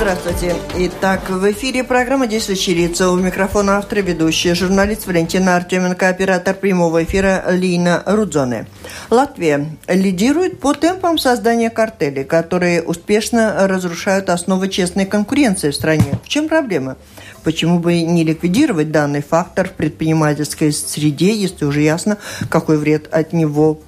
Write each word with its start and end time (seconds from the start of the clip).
Здравствуйте. 0.00 0.56
Итак, 0.78 1.28
в 1.28 1.52
эфире 1.52 1.84
программа 1.84 2.26
«Действующие 2.26 2.74
лица». 2.74 3.10
У 3.10 3.18
микрофона 3.18 3.76
автор 3.76 3.98
и 3.98 4.02
ведущая, 4.02 4.54
журналист 4.54 5.06
Валентина 5.06 5.56
Артеменко, 5.56 6.08
оператор 6.08 6.54
прямого 6.54 7.04
эфира 7.04 7.44
Лина 7.50 8.02
Рудзоне. 8.06 8.66
Латвия 9.10 9.66
лидирует 9.88 10.58
по 10.58 10.72
темпам 10.72 11.18
создания 11.18 11.68
картелей, 11.68 12.24
которые 12.24 12.80
успешно 12.82 13.68
разрушают 13.68 14.30
основы 14.30 14.70
честной 14.70 15.04
конкуренции 15.04 15.68
в 15.68 15.74
стране. 15.74 16.18
В 16.24 16.28
чем 16.30 16.48
проблема? 16.48 16.96
Почему 17.44 17.78
бы 17.78 18.00
не 18.00 18.24
ликвидировать 18.24 18.90
данный 18.90 19.20
фактор 19.20 19.68
в 19.68 19.72
предпринимательской 19.72 20.72
среде, 20.72 21.34
если 21.34 21.66
уже 21.66 21.82
ясно, 21.82 22.16
какой 22.48 22.78
вред 22.78 23.06
от 23.12 23.34
него 23.34 23.82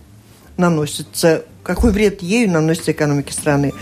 наносится, 0.59 1.45
какой 1.63 1.93
вред 1.93 2.23
ею 2.23 2.51
наносится 2.51 2.93
экономике 2.93 3.33
страны. 3.33 3.73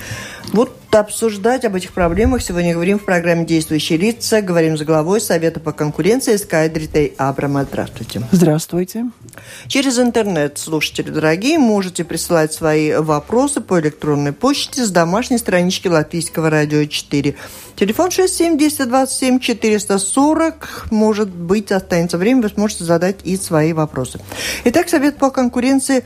Вот 0.52 0.74
обсуждать 0.90 1.64
об 1.64 1.76
этих 1.76 1.92
проблемах 1.92 2.42
сегодня 2.42 2.72
говорим 2.72 2.98
в 2.98 3.04
программе 3.04 3.44
«Действующие 3.44 3.96
лица». 3.98 4.42
Говорим 4.42 4.76
за 4.76 4.84
главой 4.84 5.20
Совета 5.20 5.60
по 5.60 5.72
конкуренции 5.72 6.34
Скайдритей 6.36 7.14
Абрама. 7.16 7.64
Здравствуйте. 7.64 8.22
Здравствуйте. 8.32 9.06
Через 9.68 9.98
интернет, 10.00 10.58
слушатели 10.58 11.10
дорогие, 11.10 11.58
можете 11.58 12.02
присылать 12.02 12.52
свои 12.52 12.94
вопросы 12.94 13.60
по 13.60 13.78
электронной 13.78 14.32
почте 14.32 14.84
с 14.84 14.90
домашней 14.90 15.38
странички 15.38 15.86
Латвийского 15.86 16.50
радио 16.50 16.84
4. 16.84 17.36
Телефон 17.76 18.10
67 18.10 19.38
440. 19.38 20.88
Может 20.90 21.28
быть, 21.28 21.70
останется 21.70 22.18
время, 22.18 22.42
вы 22.42 22.48
сможете 22.48 22.84
задать 22.84 23.18
и 23.22 23.36
свои 23.36 23.72
вопросы. 23.72 24.18
Итак, 24.64 24.88
Совет 24.88 25.18
по 25.18 25.30
конкуренции 25.30 26.04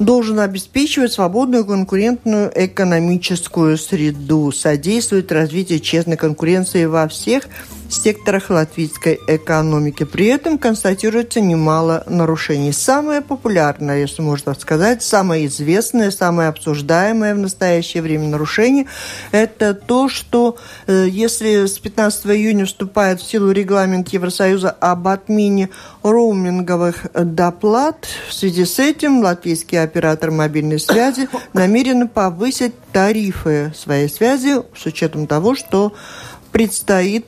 должен 0.00 0.40
обеспечивать 0.40 1.12
свободную 1.12 1.64
конкурентную 1.64 2.50
экономическую 2.54 3.76
среду, 3.76 4.50
содействовать 4.50 5.30
развитию 5.30 5.78
честной 5.78 6.16
конкуренции 6.16 6.86
во 6.86 7.06
всех 7.06 7.44
секторах 7.90 8.50
латвийской 8.50 9.20
экономики. 9.26 10.04
При 10.04 10.26
этом 10.26 10.58
констатируется 10.58 11.40
немало 11.40 12.04
нарушений. 12.06 12.72
Самое 12.72 13.20
популярное, 13.20 14.00
если 14.00 14.22
можно 14.22 14.54
сказать, 14.54 15.02
самое 15.02 15.46
известное, 15.46 16.10
самое 16.10 16.48
обсуждаемое 16.48 17.34
в 17.34 17.38
настоящее 17.38 18.02
время 18.02 18.28
нарушение– 18.28 18.86
это 19.32 19.74
то, 19.74 20.08
что 20.08 20.56
э, 20.86 21.06
если 21.10 21.66
с 21.66 21.78
15 21.78 22.26
июня 22.26 22.66
вступает 22.66 23.20
в 23.20 23.28
силу 23.28 23.50
регламент 23.50 24.08
Евросоюза 24.08 24.70
об 24.70 25.08
отмене 25.08 25.70
роуминговых 26.02 27.06
доплат, 27.14 28.06
в 28.28 28.34
связи 28.34 28.64
с 28.64 28.78
этим 28.78 29.20
латвийские 29.20 29.82
операторы 29.82 30.32
мобильной 30.32 30.78
связи 30.78 31.28
намерены 31.52 32.08
повысить 32.08 32.74
тарифы 32.92 33.72
своей 33.76 34.08
связи 34.08 34.62
с 34.76 34.86
учетом 34.86 35.26
того, 35.26 35.54
что 35.54 35.92
предстоит 36.52 37.26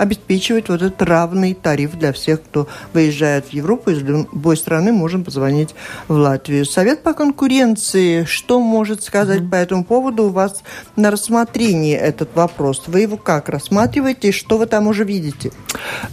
обеспечивать 0.00 0.70
вот 0.70 0.80
этот 0.80 1.02
равный 1.02 1.52
тариф 1.52 1.98
для 1.98 2.14
всех, 2.14 2.42
кто 2.42 2.66
выезжает 2.94 3.46
в 3.46 3.52
Европу 3.52 3.90
из 3.90 4.00
любой 4.00 4.56
страны, 4.56 4.92
можем 4.92 5.24
позвонить 5.24 5.74
в 6.08 6.14
Латвию. 6.14 6.64
Совет 6.64 7.02
по 7.02 7.12
конкуренции, 7.12 8.24
что 8.24 8.60
может 8.60 9.02
сказать 9.02 9.42
mm-hmm. 9.42 9.50
по 9.50 9.54
этому 9.56 9.84
поводу? 9.84 10.24
У 10.24 10.28
вас 10.30 10.62
на 10.96 11.10
рассмотрении 11.10 11.94
этот 11.94 12.34
вопрос. 12.34 12.84
Вы 12.86 13.00
его 13.00 13.18
как 13.18 13.50
рассматриваете 13.50 14.28
и 14.28 14.32
что 14.32 14.56
вы 14.56 14.64
там 14.64 14.86
уже 14.86 15.04
видите? 15.04 15.52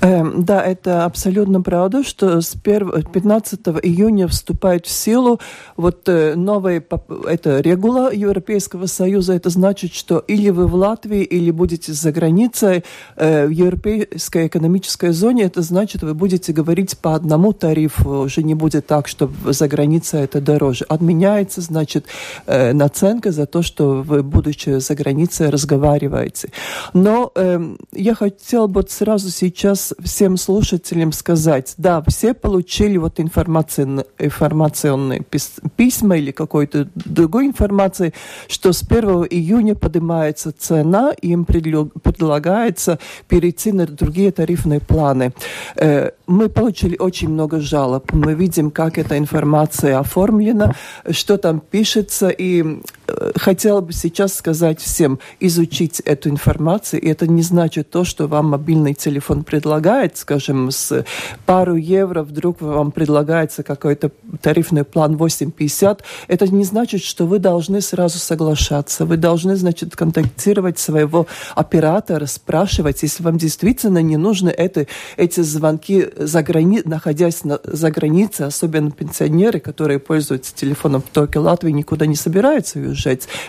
Э, 0.02 0.22
да, 0.36 0.62
это 0.62 1.06
абсолютно 1.06 1.62
правда, 1.62 2.04
что 2.04 2.42
с 2.42 2.56
15 2.58 3.60
июня 3.84 4.28
вступает 4.28 4.86
в 4.86 4.92
силу 4.92 5.40
вот 5.78 6.10
э, 6.10 6.36
новая 6.36 6.84
это 7.26 7.62
регула 7.62 8.12
Европейского 8.12 8.88
Союза. 8.88 9.34
Это 9.34 9.50
значит, 9.50 9.94
что 9.94 10.20
или 10.28 10.50
вы 10.50 10.68
в 10.68 10.76
Латвии, 10.76 11.24
или 11.24 11.52
будете 11.52 11.94
за 11.94 12.12
границей 12.12 12.84
э, 13.16 13.48
европейской 13.78 14.48
экономической 14.48 15.12
зоне, 15.12 15.44
это 15.44 15.62
значит, 15.62 16.02
вы 16.02 16.14
будете 16.14 16.54
говорить 16.54 16.98
по 16.98 17.16
одному 17.16 17.54
тарифу, 17.54 18.22
уже 18.22 18.44
не 18.44 18.56
будет 18.56 18.88
так, 18.88 19.08
что 19.08 19.32
за 19.46 19.68
границей 19.68 20.22
это 20.22 20.42
дороже. 20.42 20.86
Отменяется, 20.90 21.62
значит, 21.62 22.06
э, 22.46 22.74
наценка 22.74 23.32
за 23.32 23.46
то, 23.46 23.62
что 23.62 24.02
вы, 24.02 24.24
будучи 24.24 24.80
за 24.80 24.96
границей, 24.96 25.50
разговариваете. 25.50 26.50
Но 26.94 27.32
э, 27.36 27.76
я 27.92 28.16
хотела 28.16 28.68
бы 28.68 28.84
сразу 28.88 29.30
сейчас 29.30 29.94
всем 30.04 30.38
слушателям 30.38 31.12
сказать, 31.12 31.74
да, 31.78 32.04
все 32.08 32.34
получили 32.34 32.98
вот 32.98 33.20
информационные 33.20 35.26
письма 35.76 36.18
или 36.18 36.32
какой-то 36.32 36.88
другой 36.96 37.46
информации, 37.46 38.14
что 38.48 38.74
с 38.74 38.82
1 38.82 39.28
июня 39.30 39.76
поднимается 39.76 40.52
цена, 40.52 41.14
им 41.22 41.46
предлагается 41.46 42.98
перейти 43.28 43.67
на 43.72 43.86
другие 43.86 44.32
тарифные 44.32 44.80
планы. 44.80 45.34
Э, 45.76 46.12
мы 46.28 46.50
получили 46.50 46.98
очень 46.98 47.30
много 47.30 47.60
жалоб. 47.60 48.12
Мы 48.14 48.34
видим, 48.34 48.72
как 48.72 48.98
эта 48.98 49.18
информация 49.18 50.00
оформлена, 50.00 50.74
что 51.12 51.38
там 51.38 51.60
пишется. 51.60 52.30
И 52.30 52.82
хотела 53.36 53.82
бы 53.82 53.94
сейчас 53.94 54.36
сказать 54.36 54.82
всем, 54.82 55.20
изучить 55.40 56.00
эту 56.02 56.30
информацию. 56.30 57.02
И 57.02 57.08
это 57.08 57.28
не 57.28 57.42
значит 57.42 57.90
то, 57.90 58.04
что 58.04 58.28
вам 58.28 58.48
мобильный 58.48 58.94
телефон 58.94 59.44
предлагает, 59.44 60.18
скажем, 60.18 60.72
с 60.72 61.06
пару 61.46 61.76
евро 61.76 62.24
вдруг 62.24 62.62
вам 62.62 62.92
предлагается 62.92 63.64
какой-то 63.64 64.12
тарифный 64.42 64.84
план 64.84 65.16
8,50. 65.16 66.00
Это 66.28 66.48
не 66.48 66.64
значит, 66.64 67.02
что 67.02 67.26
вы 67.26 67.40
должны 67.40 67.82
сразу 67.82 68.20
соглашаться. 68.20 69.06
Вы 69.06 69.18
должны, 69.18 69.56
значит, 69.56 69.96
контактировать 69.96 70.80
своего 70.80 71.28
оператора, 71.56 72.26
спрашивать, 72.26 73.04
если 73.04 73.24
вам 73.24 73.38
действительно 73.38 74.02
не 74.02 74.18
нужны 74.18 74.50
это, 74.50 74.88
эти 75.16 75.42
звонки, 75.42 76.08
за 76.18 76.44
грани... 76.44 76.82
находясь 76.86 77.44
на... 77.44 77.60
за 77.64 77.92
границей, 77.92 78.48
особенно 78.48 78.92
пенсионеры, 78.92 79.60
которые 79.60 80.00
пользуются 80.00 80.54
телефоном 80.54 81.02
в 81.02 81.10
Токио, 81.14 81.42
Латвии, 81.42 81.72
никуда 81.72 82.06
не 82.06 82.16
собираются 82.16 82.80
уезжать. 82.80 82.97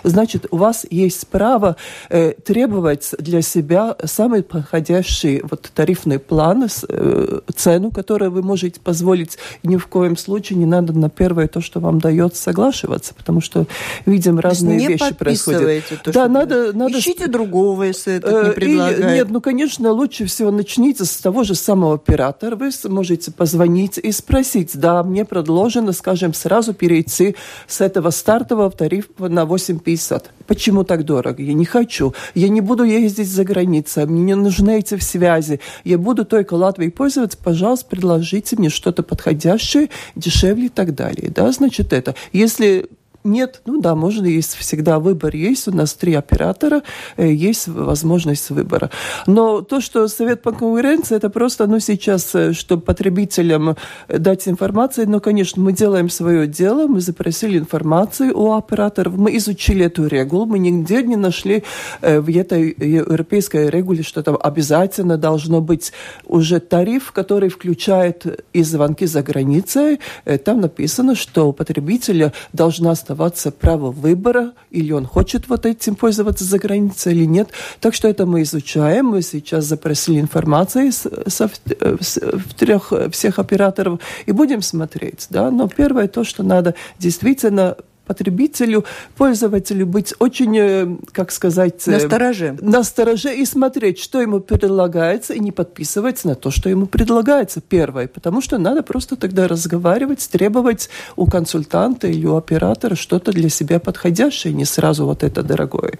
Значит, 0.03 0.45
у 0.51 0.57
вас 0.57 0.85
есть 0.89 1.27
право 1.27 1.75
э, 2.09 2.33
требовать 2.33 3.11
для 3.17 3.41
себя 3.41 3.95
самый 4.05 4.43
подходящий 4.43 5.41
вот, 5.43 5.71
тарифный 5.73 6.19
план, 6.19 6.67
э, 6.87 7.39
цену, 7.55 7.91
которую 7.91 8.31
вы 8.31 8.41
можете 8.41 8.79
позволить. 8.79 9.37
ни 9.63 9.77
в 9.77 9.87
коем 9.87 10.17
случае 10.17 10.59
не 10.59 10.65
надо 10.65 10.93
на 10.93 11.09
первое 11.09 11.47
то, 11.47 11.61
что 11.61 11.79
вам 11.79 11.99
дается, 11.99 12.41
соглашиваться, 12.41 13.13
потому 13.13 13.41
что 13.41 13.65
видим 14.05 14.39
разные 14.39 14.77
не 14.77 14.87
вещи 14.87 15.13
происходят. 15.13 15.83
То, 16.03 16.11
да, 16.11 16.27
надо, 16.27 16.73
надо... 16.73 16.99
Ищите 16.99 17.27
другого, 17.27 17.83
если 17.83 18.15
это 18.15 18.43
не 18.43 18.49
э, 18.49 18.53
предлагает. 18.53 18.99
И, 18.99 19.03
нет, 19.03 19.27
ну, 19.29 19.41
конечно, 19.41 19.91
лучше 19.91 20.25
всего 20.25 20.51
начните 20.51 21.05
с 21.05 21.17
того 21.17 21.43
же 21.43 21.55
самого 21.55 21.95
оператора. 21.95 22.55
Вы 22.55 22.71
можете 22.89 23.31
позвонить 23.31 23.97
и 23.97 24.11
спросить, 24.11 24.71
да, 24.73 25.03
мне 25.03 25.25
предложено, 25.25 25.93
скажем, 25.93 26.33
сразу 26.33 26.73
перейти 26.73 27.35
с 27.67 27.81
этого 27.81 28.09
стартового 28.09 28.71
тарифа 28.71 29.29
на 29.29 29.38
8,50. 29.43 30.25
Почему 30.47 30.83
так 30.83 31.05
дорого? 31.05 31.41
Я 31.41 31.53
не 31.53 31.65
хочу. 31.65 32.13
Я 32.33 32.49
не 32.49 32.61
буду 32.61 32.83
ездить 32.83 33.27
за 33.29 33.43
границей. 33.43 34.05
Мне 34.05 34.23
не 34.23 34.35
нужны 34.35 34.79
эти 34.79 34.97
связи. 34.99 35.59
Я 35.83 35.97
буду 35.97 36.25
только 36.25 36.55
Латвией 36.55 36.91
пользоваться. 36.91 37.37
Пожалуйста, 37.37 37.87
предложите 37.89 38.55
мне 38.55 38.69
что-то 38.69 39.03
подходящее, 39.03 39.89
дешевле 40.15 40.65
и 40.65 40.69
так 40.69 40.95
далее. 40.95 41.31
Да, 41.33 41.51
значит, 41.51 41.93
это. 41.93 42.15
Если 42.33 42.89
нет, 43.29 43.61
ну 43.65 43.79
да, 43.79 43.95
можно, 43.95 44.25
есть 44.25 44.55
всегда 44.55 44.99
выбор 44.99 45.35
есть. 45.35 45.67
У 45.67 45.71
нас 45.71 45.93
три 45.93 46.13
оператора, 46.13 46.81
э, 47.17 47.31
есть 47.31 47.67
возможность 47.67 48.49
выбора. 48.49 48.89
Но 49.27 49.61
то, 49.61 49.81
что 49.81 50.07
Совет 50.07 50.41
по 50.41 50.51
конкуренции, 50.51 51.15
это 51.15 51.29
просто, 51.29 51.67
ну, 51.67 51.79
сейчас, 51.79 52.35
э, 52.35 52.53
чтобы 52.53 52.81
потребителям 52.81 53.75
дать 54.07 54.47
информацию, 54.47 55.09
ну, 55.09 55.19
конечно, 55.19 55.61
мы 55.61 55.73
делаем 55.73 56.09
свое 56.09 56.47
дело, 56.47 56.87
мы 56.87 57.01
запросили 57.01 57.57
информацию 57.57 58.37
у 58.37 58.53
операторов, 58.53 59.15
мы 59.15 59.37
изучили 59.37 59.85
эту 59.85 60.07
регулу, 60.07 60.45
мы 60.45 60.59
нигде 60.59 61.03
не 61.03 61.15
нашли 61.15 61.63
э, 62.01 62.19
в 62.19 62.29
этой 62.29 62.75
европейской 62.77 63.69
регуле, 63.69 64.03
что 64.03 64.23
там 64.23 64.37
обязательно 64.41 65.17
должно 65.17 65.61
быть 65.61 65.93
уже 66.25 66.59
тариф, 66.59 67.11
который 67.11 67.49
включает 67.49 68.25
и 68.53 68.63
звонки 68.63 69.05
за 69.05 69.21
границей. 69.21 69.99
Там 70.45 70.61
написано, 70.61 71.15
что 71.15 71.49
у 71.49 71.53
потребителя 71.53 72.33
должна 72.53 72.91
оставаться 72.91 73.18
право 73.51 73.91
выбора, 73.91 74.53
или 74.71 74.91
он 74.91 75.05
хочет 75.05 75.49
вот 75.49 75.65
этим 75.65 75.95
пользоваться 75.95 76.45
за 76.45 76.57
границей 76.57 77.13
или 77.13 77.25
нет. 77.25 77.49
Так 77.79 77.93
что 77.93 78.07
это 78.07 78.25
мы 78.25 78.43
изучаем. 78.43 79.07
Мы 79.07 79.21
сейчас 79.21 79.65
запросили 79.65 80.19
информацию 80.19 80.91
со, 80.91 81.11
с, 81.27 82.17
в 82.17 82.53
трех 82.53 82.93
всех 83.11 83.39
операторов 83.39 83.99
и 84.25 84.31
будем 84.31 84.61
смотреть. 84.61 85.27
Да? 85.29 85.51
Но 85.51 85.67
первое 85.67 86.07
то, 86.07 86.23
что 86.23 86.43
надо 86.43 86.75
действительно 86.97 87.75
потребителю, 88.09 88.85
пользователю 89.17 89.85
быть 89.85 90.15
очень, 90.17 90.57
э, 90.57 90.87
как 91.11 91.31
сказать... 91.31 91.87
Э, 91.87 91.91
настороже. 91.91 92.57
Настороже 92.59 93.35
и 93.35 93.45
смотреть, 93.45 93.99
что 93.99 94.19
ему 94.19 94.39
предлагается, 94.39 95.35
и 95.35 95.39
не 95.39 95.51
подписываться 95.51 96.27
на 96.27 96.35
то, 96.35 96.49
что 96.49 96.69
ему 96.69 96.87
предлагается 96.87 97.61
первое. 97.61 98.07
Потому 98.07 98.41
что 98.41 98.57
надо 98.57 98.81
просто 98.81 99.15
тогда 99.15 99.47
разговаривать, 99.47 100.27
требовать 100.31 100.89
у 101.15 101.27
консультанта 101.27 102.07
или 102.07 102.25
у 102.25 102.35
оператора 102.35 102.95
что-то 102.95 103.31
для 103.31 103.49
себя 103.49 103.79
подходящее, 103.79 104.53
не 104.53 104.65
сразу 104.65 105.05
вот 105.05 105.23
это 105.23 105.43
дорогое. 105.43 105.99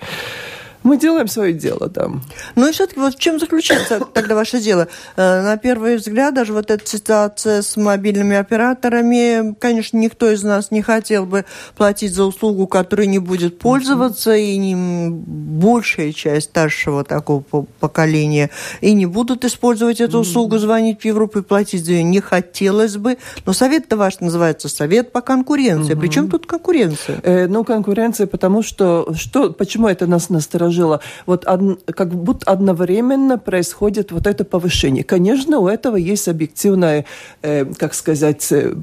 Мы 0.84 0.98
делаем 0.98 1.28
свое 1.28 1.54
дело, 1.54 1.90
да. 1.90 2.10
Ну 2.56 2.68
и 2.68 2.72
все-таки 2.72 3.00
вот 3.00 3.16
в 3.16 3.20
чем 3.20 3.40
заключается 3.40 4.00
тогда 4.14 4.36
ваше 4.36 4.62
дело? 4.62 4.88
Э, 5.18 5.42
на 5.42 5.58
первый 5.58 5.98
взгляд, 5.98 6.34
даже 6.34 6.54
вот 6.54 6.72
эта 6.72 6.88
ситуация 6.88 7.62
с 7.62 7.76
мобильными 7.76 8.38
операторами, 8.38 9.56
конечно, 9.60 9.98
никто 9.98 10.31
из 10.31 10.44
нас 10.44 10.72
не 10.72 10.81
хотел 10.81 11.26
бы 11.26 11.44
платить 11.76 12.14
за 12.14 12.24
услугу, 12.24 12.66
которой 12.68 13.08
не 13.08 13.20
будет 13.20 13.60
пользоваться, 13.60 14.34
и 14.36 14.56
не 14.58 15.10
большая 15.10 16.14
часть 16.14 16.50
старшего 16.50 17.04
такого 17.04 17.42
поколения 17.80 18.50
и 18.80 18.94
не 18.94 19.06
будут 19.06 19.44
использовать 19.44 20.00
эту 20.00 20.20
услугу, 20.20 20.58
звонить 20.58 21.02
в 21.02 21.06
Европу 21.06 21.40
и 21.40 21.42
платить 21.42 21.86
за 21.86 21.92
нее 21.94 22.04
не 22.04 22.22
хотелось 22.22 22.96
бы. 22.96 23.18
Но 23.46 23.54
совет-то 23.54 23.98
ваш 23.98 24.22
называется 24.22 24.70
совет 24.70 25.12
по 25.12 25.22
конкуренции. 25.22 25.96
Причем 25.96 26.30
тут 26.30 26.46
конкуренция? 26.46 27.20
Э, 27.24 27.48
ну, 27.48 27.66
конкуренция, 27.66 28.28
потому 28.28 28.64
что, 28.64 29.14
что 29.16 29.52
почему 29.52 29.88
это 29.88 30.08
нас 30.08 30.30
насторожило? 30.30 30.69
Предложила, 30.69 31.00
вот 31.25 31.48
од, 31.48 31.83
как 31.95 32.10
будто 32.10 32.51
одновременно 32.51 33.38
происходит 33.38 34.12
вот 34.12 34.27
это 34.27 34.45
повышение. 34.45 35.04
Конечно, 35.04 35.60
у 35.60 35.68
этого 35.68 35.98
есть 35.98 36.27
объективное, 36.27 37.06
э, 37.42 37.66
как 37.66 37.94
сказать, 37.94 38.51
э, 38.51 38.74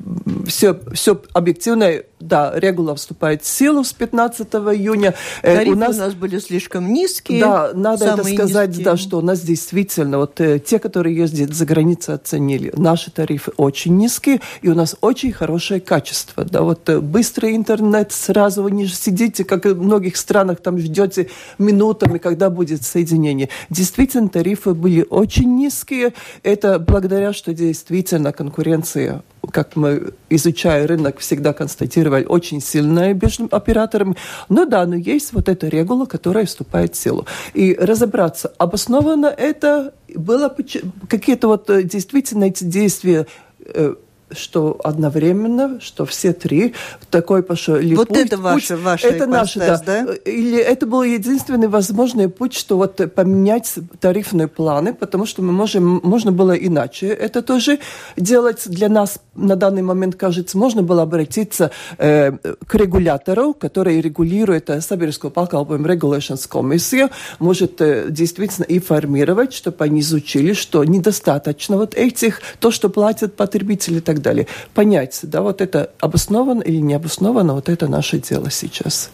все, 0.46 0.78
все 0.92 1.20
объективное 1.32 2.04
да, 2.20 2.52
регула 2.54 2.94
вступает 2.94 3.42
в 3.42 3.46
силу 3.46 3.84
с 3.84 3.92
15 3.92 4.46
июня. 4.46 5.14
Э, 5.42 5.56
Тарифы 5.56 5.76
у 5.76 5.78
нас, 5.78 5.96
у 5.96 5.98
нас 5.98 6.14
были 6.14 6.38
слишком 6.38 6.92
низкие. 6.92 7.40
Да, 7.40 7.70
надо 7.74 8.06
это 8.06 8.24
сказать, 8.24 8.70
низкие. 8.70 8.84
да, 8.84 8.96
что 8.96 9.18
у 9.18 9.20
нас 9.20 9.40
действительно, 9.40 10.18
вот 10.18 10.40
э, 10.40 10.58
те, 10.58 10.78
которые 10.78 11.14
ездят 11.14 11.54
за 11.54 11.66
границей, 11.66 12.14
оценили, 12.14 12.72
наши 12.76 13.10
тарифы 13.10 13.52
очень 13.56 13.96
низкие, 13.96 14.40
и 14.62 14.68
у 14.68 14.74
нас 14.74 14.96
очень 15.00 15.32
хорошее 15.32 15.80
качество. 15.80 16.44
Да, 16.44 16.62
вот 16.62 16.88
э, 16.88 17.00
быстрый 17.00 17.54
интернет, 17.54 18.12
сразу 18.12 18.62
вы 18.62 18.70
не 18.70 18.86
сидите, 18.86 19.44
как 19.44 19.66
и 19.66 19.70
в 19.70 19.82
многих 19.82 20.16
странах, 20.16 20.60
там 20.60 20.78
ждете 20.78 21.28
минутами, 21.58 22.18
когда 22.18 22.48
будет 22.48 22.82
соединение. 22.82 23.50
Действительно, 23.68 24.28
тарифы 24.28 24.72
были 24.72 25.06
очень 25.08 25.54
низкие. 25.56 26.14
Это 26.42 26.78
благодаря, 26.78 27.32
что 27.32 27.52
действительно 27.52 28.32
конкуренция 28.32 29.22
как 29.50 29.76
мы, 29.76 30.12
изучая 30.30 30.86
рынок, 30.86 31.18
всегда 31.18 31.52
констатировали, 31.52 32.24
очень 32.24 32.60
сильная 32.60 33.14
между 33.14 33.48
операторами. 33.50 34.16
Но 34.48 34.64
да, 34.64 34.86
но 34.86 34.96
есть 34.96 35.32
вот 35.32 35.48
эта 35.48 35.68
регула, 35.68 36.06
которая 36.06 36.46
вступает 36.46 36.94
в 36.94 36.98
силу. 36.98 37.26
И 37.54 37.74
разобраться, 37.74 38.52
обоснованно 38.58 39.26
это 39.26 39.92
было 40.14 40.54
какие-то 41.08 41.48
вот 41.48 41.68
э, 41.70 41.82
действительно 41.82 42.44
эти 42.44 42.64
действия 42.64 43.26
э, 43.64 43.94
что 44.30 44.78
одновременно, 44.82 45.80
что 45.80 46.04
все 46.04 46.32
три 46.32 46.74
такой 47.10 47.42
пошли 47.42 47.94
Вот 47.94 48.08
путь, 48.08 48.18
это 48.18 48.36
ваше, 48.36 48.76
ваше 48.76 49.06
это 49.06 49.26
наше, 49.26 49.58
да. 49.58 49.80
да. 49.84 50.14
Или 50.24 50.58
это 50.58 50.86
был 50.86 51.02
единственный 51.02 51.68
возможный 51.68 52.28
путь, 52.28 52.54
что 52.54 52.76
вот 52.76 53.00
поменять 53.14 53.74
тарифные 54.00 54.48
планы, 54.48 54.94
потому 54.94 55.26
что 55.26 55.42
мы 55.42 55.52
можем, 55.52 56.00
можно 56.02 56.32
было 56.32 56.52
иначе 56.52 57.06
это 57.08 57.42
тоже 57.42 57.78
делать. 58.16 58.64
Для 58.66 58.88
нас 58.88 59.18
на 59.34 59.56
данный 59.56 59.82
момент, 59.82 60.16
кажется, 60.16 60.58
можно 60.58 60.82
было 60.82 61.02
обратиться 61.02 61.70
э, 61.98 62.32
к 62.66 62.74
регулятору, 62.74 63.54
который 63.54 64.00
регулирует 64.00 64.70
э, 64.70 64.80
Сабирскую 64.80 65.30
пакалпуем 65.30 65.86
Regulations 65.86 66.48
комиссию, 66.48 67.10
может 67.38 67.80
э, 67.80 68.06
действительно 68.08 68.64
информировать, 68.68 69.52
чтобы 69.52 69.84
они 69.84 70.00
изучили, 70.00 70.52
что 70.52 70.84
недостаточно 70.84 71.76
вот 71.76 71.94
этих, 71.94 72.40
то, 72.58 72.70
что 72.70 72.88
платят 72.88 73.36
потребители, 73.36 74.00
так 74.00 74.15
так 74.16 74.22
далее. 74.22 74.46
Понять, 74.74 75.20
да, 75.22 75.42
вот 75.42 75.60
это 75.60 75.90
обосновано 76.00 76.62
или 76.62 76.78
не 76.78 76.94
обосновано, 76.94 77.54
вот 77.54 77.68
это 77.68 77.88
наше 77.88 78.18
дело 78.18 78.50
сейчас. 78.50 79.10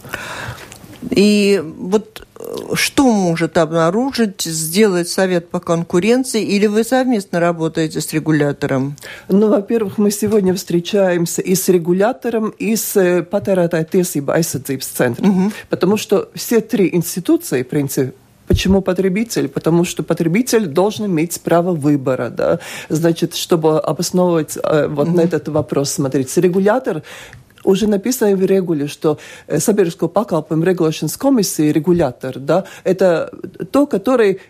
И 1.11 1.63
вот 1.79 2.27
э, 2.39 2.75
что 2.75 3.11
может 3.11 3.59
обнаружить, 3.59 4.43
сделать 4.43 5.09
совет 5.09 5.49
по 5.49 5.61
конкуренции, 5.61 6.43
или 6.43 6.67
вы 6.67 6.85
совместно 6.85 7.41
работаете 7.41 8.01
с 8.01 8.13
регулятором? 8.13 8.97
Ну, 9.29 9.49
во-первых, 9.49 9.99
мы 9.99 10.11
сегодня 10.11 10.55
встречаемся 10.55 11.43
и 11.43 11.55
с 11.55 11.69
регулятором, 11.69 12.51
и 12.51 12.77
с 12.77 12.97
э, 12.97 13.23
Патаратай 13.23 13.85
Тесиба 13.85 14.35
Айсадзибс 14.35 14.87
центром, 14.87 15.31
угу. 15.31 15.53
потому 15.69 15.97
что 15.97 16.29
все 16.35 16.61
три 16.61 16.95
институции, 16.95 17.63
в 17.63 17.69
принципе, 17.69 18.13
Почему 18.53 18.83
потребитель? 18.83 19.49
Потому 19.49 19.85
что 19.85 20.03
потребитель 20.03 20.67
должен 20.67 21.07
иметь 21.07 21.41
право 21.41 21.73
выбора, 21.73 22.29
да. 22.29 22.59
Значит, 22.91 23.35
чтобы 23.35 23.81
обосновывать 23.81 24.59
э, 24.63 24.89
вот 24.89 25.09
mm-hmm. 25.09 25.17
на 25.17 25.21
этот 25.23 25.49
вопрос, 25.49 25.93
смотрите, 25.93 26.39
регулятор 26.43 27.03
уже 27.65 27.87
написано 27.87 28.37
в 28.37 28.45
регуле, 28.45 28.89
что 28.89 29.19
э, 29.47 29.59
Сабирского 29.59 30.09
пакалпом 30.09 30.63
регулационной 30.63 31.15
комиссии 31.19 31.73
регулятор, 31.73 32.39
да, 32.39 32.65
это 32.85 33.33
то, 33.71 33.87
который 33.87 34.41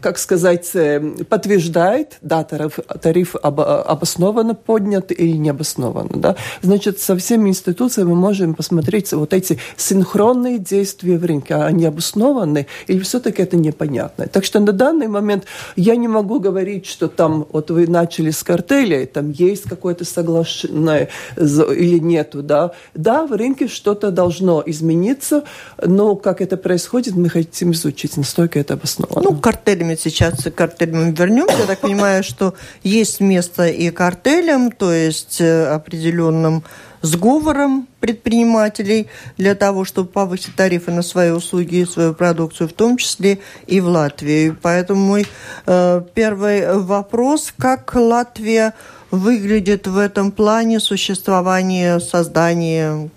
как 0.00 0.18
сказать, 0.18 0.70
э, 0.74 1.00
подтверждает, 1.28 2.18
да, 2.22 2.44
тариф, 2.44 2.78
тариф 3.00 3.36
об, 3.36 3.60
обоснованно 3.60 4.54
поднят 4.54 5.12
или 5.12 5.36
не 5.36 5.50
обоснованно. 5.50 6.16
Да? 6.16 6.36
Значит, 6.62 6.98
со 6.98 7.16
всеми 7.16 7.48
институциями 7.50 8.10
мы 8.10 8.16
можем 8.16 8.54
посмотреть 8.54 9.12
вот 9.12 9.32
эти 9.32 9.58
синхронные 9.76 10.58
действия 10.58 11.18
в 11.18 11.24
рынке, 11.24 11.54
а 11.54 11.66
они 11.66 11.84
обоснованы 11.84 12.66
или 12.86 12.98
все-таки 13.00 13.42
это 13.42 13.56
непонятно. 13.56 14.26
Так 14.26 14.44
что 14.44 14.60
на 14.60 14.72
данный 14.72 15.08
момент 15.08 15.44
я 15.76 15.96
не 15.96 16.08
могу 16.08 16.40
говорить, 16.40 16.86
что 16.86 17.08
там, 17.08 17.46
вот 17.52 17.70
вы 17.70 17.86
начали 17.86 18.30
с 18.30 18.42
картеля, 18.42 19.06
там 19.06 19.30
есть 19.30 19.64
какое-то 19.64 20.04
соглашение 20.04 21.08
или 21.36 21.98
нету. 21.98 22.42
Да? 22.42 22.72
да, 22.94 23.26
в 23.26 23.32
рынке 23.32 23.68
что-то 23.68 24.10
должно 24.10 24.62
измениться, 24.66 25.44
но 25.80 26.16
как 26.16 26.40
это 26.40 26.56
происходит, 26.56 27.14
мы 27.14 27.28
хотим 27.28 27.72
изучить, 27.72 28.16
настолько 28.16 28.58
это 28.58 28.74
обосновано. 28.74 29.11
Ну, 29.14 29.36
картелями 29.36 29.96
сейчас, 30.00 30.44
к 30.44 30.50
картелям 30.54 31.12
вернемся. 31.12 31.58
Я 31.58 31.66
так 31.66 31.80
понимаю, 31.80 32.24
что 32.24 32.54
есть 32.82 33.20
место 33.20 33.66
и 33.66 33.90
картелям, 33.90 34.70
то 34.70 34.92
есть 34.92 35.40
э, 35.40 35.66
определенным 35.66 36.62
сговором 37.02 37.88
предпринимателей 38.00 39.08
для 39.36 39.54
того, 39.54 39.84
чтобы 39.84 40.08
повысить 40.08 40.54
тарифы 40.54 40.92
на 40.92 41.02
свои 41.02 41.30
услуги 41.30 41.76
и 41.76 41.84
свою 41.84 42.14
продукцию, 42.14 42.68
в 42.68 42.72
том 42.72 42.96
числе 42.96 43.40
и 43.66 43.80
в 43.80 43.86
Латвии. 43.86 44.54
Поэтому 44.62 45.00
мой 45.04 45.26
э, 45.66 46.02
первый 46.14 46.78
вопрос, 46.78 47.52
как 47.58 47.94
Латвия 47.94 48.72
выглядит 49.10 49.86
в 49.86 49.98
этом 49.98 50.30
плане 50.30 50.80
существования, 50.80 51.98
создания 51.98 53.10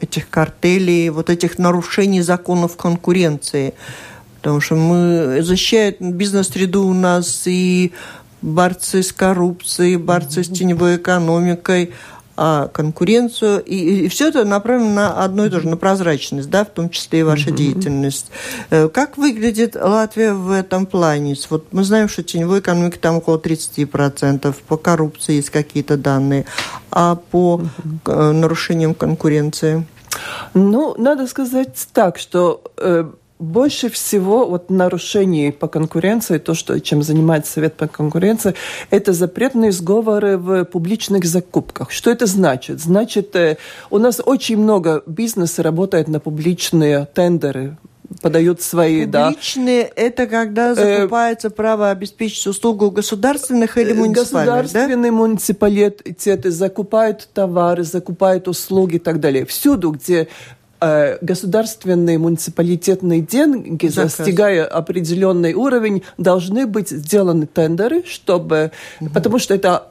этих 0.00 0.28
картелей, 0.28 1.08
вот 1.08 1.30
этих 1.30 1.58
нарушений 1.58 2.22
законов 2.22 2.76
конкуренции. 2.76 3.74
Потому 4.38 4.60
что 4.60 4.76
мы 4.76 5.42
защищаем 5.42 6.12
бизнес-среду 6.12 6.86
у 6.86 6.94
нас 6.94 7.42
и 7.46 7.92
борцы 8.40 9.02
с 9.02 9.12
коррупцией, 9.12 9.96
борцы 9.96 10.44
с 10.44 10.48
теневой 10.48 10.96
экономикой, 10.96 11.92
а 12.40 12.68
конкуренцию. 12.68 13.64
И, 13.64 14.04
и 14.04 14.08
все 14.08 14.28
это 14.28 14.44
направлено 14.44 14.94
на 14.94 15.24
одно 15.24 15.46
и 15.46 15.50
то 15.50 15.60
же, 15.60 15.68
на 15.68 15.76
прозрачность, 15.76 16.48
да, 16.48 16.64
в 16.64 16.68
том 16.68 16.88
числе 16.88 17.20
и 17.20 17.22
ваша 17.24 17.50
деятельность. 17.50 18.30
Э, 18.70 18.88
как 18.88 19.18
выглядит 19.18 19.74
Латвия 19.74 20.32
в 20.32 20.52
этом 20.52 20.86
плане? 20.86 21.34
Вот 21.50 21.66
мы 21.72 21.82
знаем, 21.82 22.08
что 22.08 22.22
теневой 22.22 22.60
экономика 22.60 22.98
там 23.00 23.16
около 23.16 23.38
30%, 23.38 24.54
по 24.68 24.76
коррупции 24.76 25.34
есть 25.34 25.50
какие-то 25.50 25.96
данные, 25.96 26.44
а 26.92 27.16
по 27.16 27.60
э, 28.06 28.30
нарушениям 28.30 28.94
конкуренции? 28.94 29.84
Ну, 30.54 30.94
надо 30.96 31.26
сказать 31.26 31.88
так, 31.92 32.18
что 32.18 32.62
э, 32.76 33.10
больше 33.38 33.88
всего 33.88 34.46
вот 34.46 34.70
нарушений 34.70 35.52
по 35.52 35.68
конкуренции, 35.68 36.38
то, 36.38 36.54
что, 36.54 36.80
чем 36.80 37.02
занимается 37.02 37.52
Совет 37.52 37.74
по 37.74 37.86
конкуренции, 37.86 38.54
это 38.90 39.12
запретные 39.12 39.72
сговоры 39.72 40.36
в 40.36 40.64
публичных 40.64 41.24
закупках. 41.24 41.90
Что 41.90 42.10
это 42.10 42.26
значит? 42.26 42.80
Значит, 42.80 43.34
э, 43.36 43.56
у 43.90 43.98
нас 43.98 44.20
очень 44.24 44.58
много 44.58 45.02
бизнеса 45.06 45.62
работает 45.62 46.08
на 46.08 46.20
публичные 46.20 47.06
тендеры, 47.14 47.76
подают 48.22 48.62
свои, 48.62 49.04
Публичные 49.04 49.84
да. 49.84 49.90
это 49.94 50.26
когда 50.26 50.72
э, 50.72 50.74
закупается 50.74 51.48
э, 51.48 51.50
право 51.50 51.90
обеспечить 51.90 52.46
услугу 52.46 52.90
государственных 52.90 53.76
или 53.76 53.92
муниципальных, 53.92 54.62
Государственные 54.62 55.12
да? 55.12 55.16
муниципалитеты 55.16 56.50
закупают 56.50 57.28
товары, 57.32 57.84
закупают 57.84 58.48
услуги 58.48 58.96
и 58.96 58.98
так 58.98 59.20
далее. 59.20 59.44
Всюду, 59.44 59.90
где 59.90 60.22
Э, 60.22 60.57
государственные 60.80 62.18
муниципалитетные 62.18 63.20
деньги, 63.20 63.88
Заказ. 63.88 64.16
достигая 64.16 64.64
определенный 64.64 65.54
уровень, 65.54 66.02
должны 66.18 66.66
быть 66.66 66.90
сделаны 66.90 67.46
тендеры, 67.46 68.04
чтобы, 68.06 68.72
угу. 69.00 69.10
потому 69.10 69.38
что 69.38 69.54
это 69.54 69.88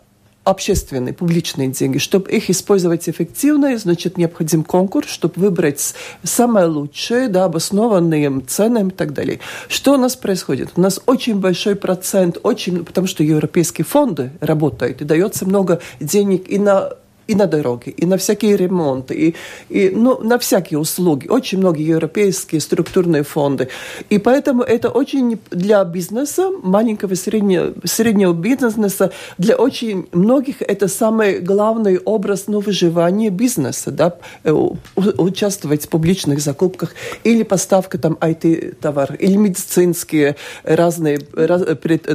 общественные, 0.47 1.13
публичные 1.13 1.67
деньги. 1.67 1.97
Чтобы 1.97 2.31
их 2.31 2.49
использовать 2.49 3.09
эффективно, 3.09 3.77
значит, 3.77 4.17
необходим 4.17 4.63
конкурс, 4.63 5.09
чтобы 5.09 5.33
выбрать 5.35 5.93
самое 6.23 6.67
лучшее, 6.67 7.27
да, 7.27 7.45
обоснованные 7.45 8.41
ценами 8.47 8.87
и 8.87 8.91
так 8.91 9.13
далее. 9.13 9.39
Что 9.67 9.95
у 9.95 9.97
нас 9.97 10.15
происходит? 10.15 10.69
У 10.77 10.81
нас 10.81 11.01
очень 11.05 11.39
большой 11.39 11.75
процент, 11.75 12.37
очень, 12.43 12.85
потому 12.85 13.07
что 13.07 13.23
европейские 13.23 13.83
фонды 13.83 14.31
работают, 14.39 15.01
и 15.01 15.05
дается 15.05 15.45
много 15.45 15.81
денег 15.99 16.49
и 16.49 16.57
на 16.57 16.93
и 17.27 17.35
на 17.35 17.45
дороги, 17.47 17.89
и 17.89 18.05
на 18.05 18.17
всякие 18.17 18.55
ремонты, 18.55 19.13
и, 19.13 19.35
и 19.69 19.89
ну, 19.89 20.19
на 20.21 20.37
всякие 20.39 20.79
услуги. 20.79 21.27
Очень 21.27 21.59
многие 21.59 21.85
европейские 21.85 22.61
структурные 22.61 23.23
фонды. 23.23 23.67
И 24.09 24.17
поэтому 24.17 24.63
это 24.63 24.89
очень 24.89 25.39
для 25.51 25.83
бизнеса, 25.83 26.49
маленького 26.63 27.15
среднего, 27.15 27.73
среднего 27.83 28.33
бизнеса, 28.33 29.11
для 29.37 29.55
очень 29.55 30.07
многих 30.11 30.61
это 30.61 30.87
самый 30.87 31.39
главный 31.39 31.99
образ 31.99 32.45
ну, 32.47 32.59
выживания 32.59 33.29
бизнеса, 33.29 33.91
да, 33.91 34.15
э, 34.43 34.51
участвовать 34.95 35.85
в 35.85 35.89
публичных 35.89 36.39
закупках 36.39 36.95
или 37.23 37.43
поставка 37.43 37.97
там 37.97 38.17
IT-товаров, 38.21 39.15
или 39.19 39.35
медицинские 39.35 40.35
разные, 40.63 41.19
раз, 41.33 41.63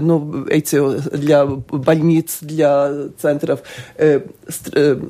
ну, 0.00 0.46
эти 0.46 0.80
для 1.16 1.46
больниц, 1.46 2.38
для 2.40 3.08
центров, 3.20 3.60
э, 3.96 4.20
э, 4.72 5.01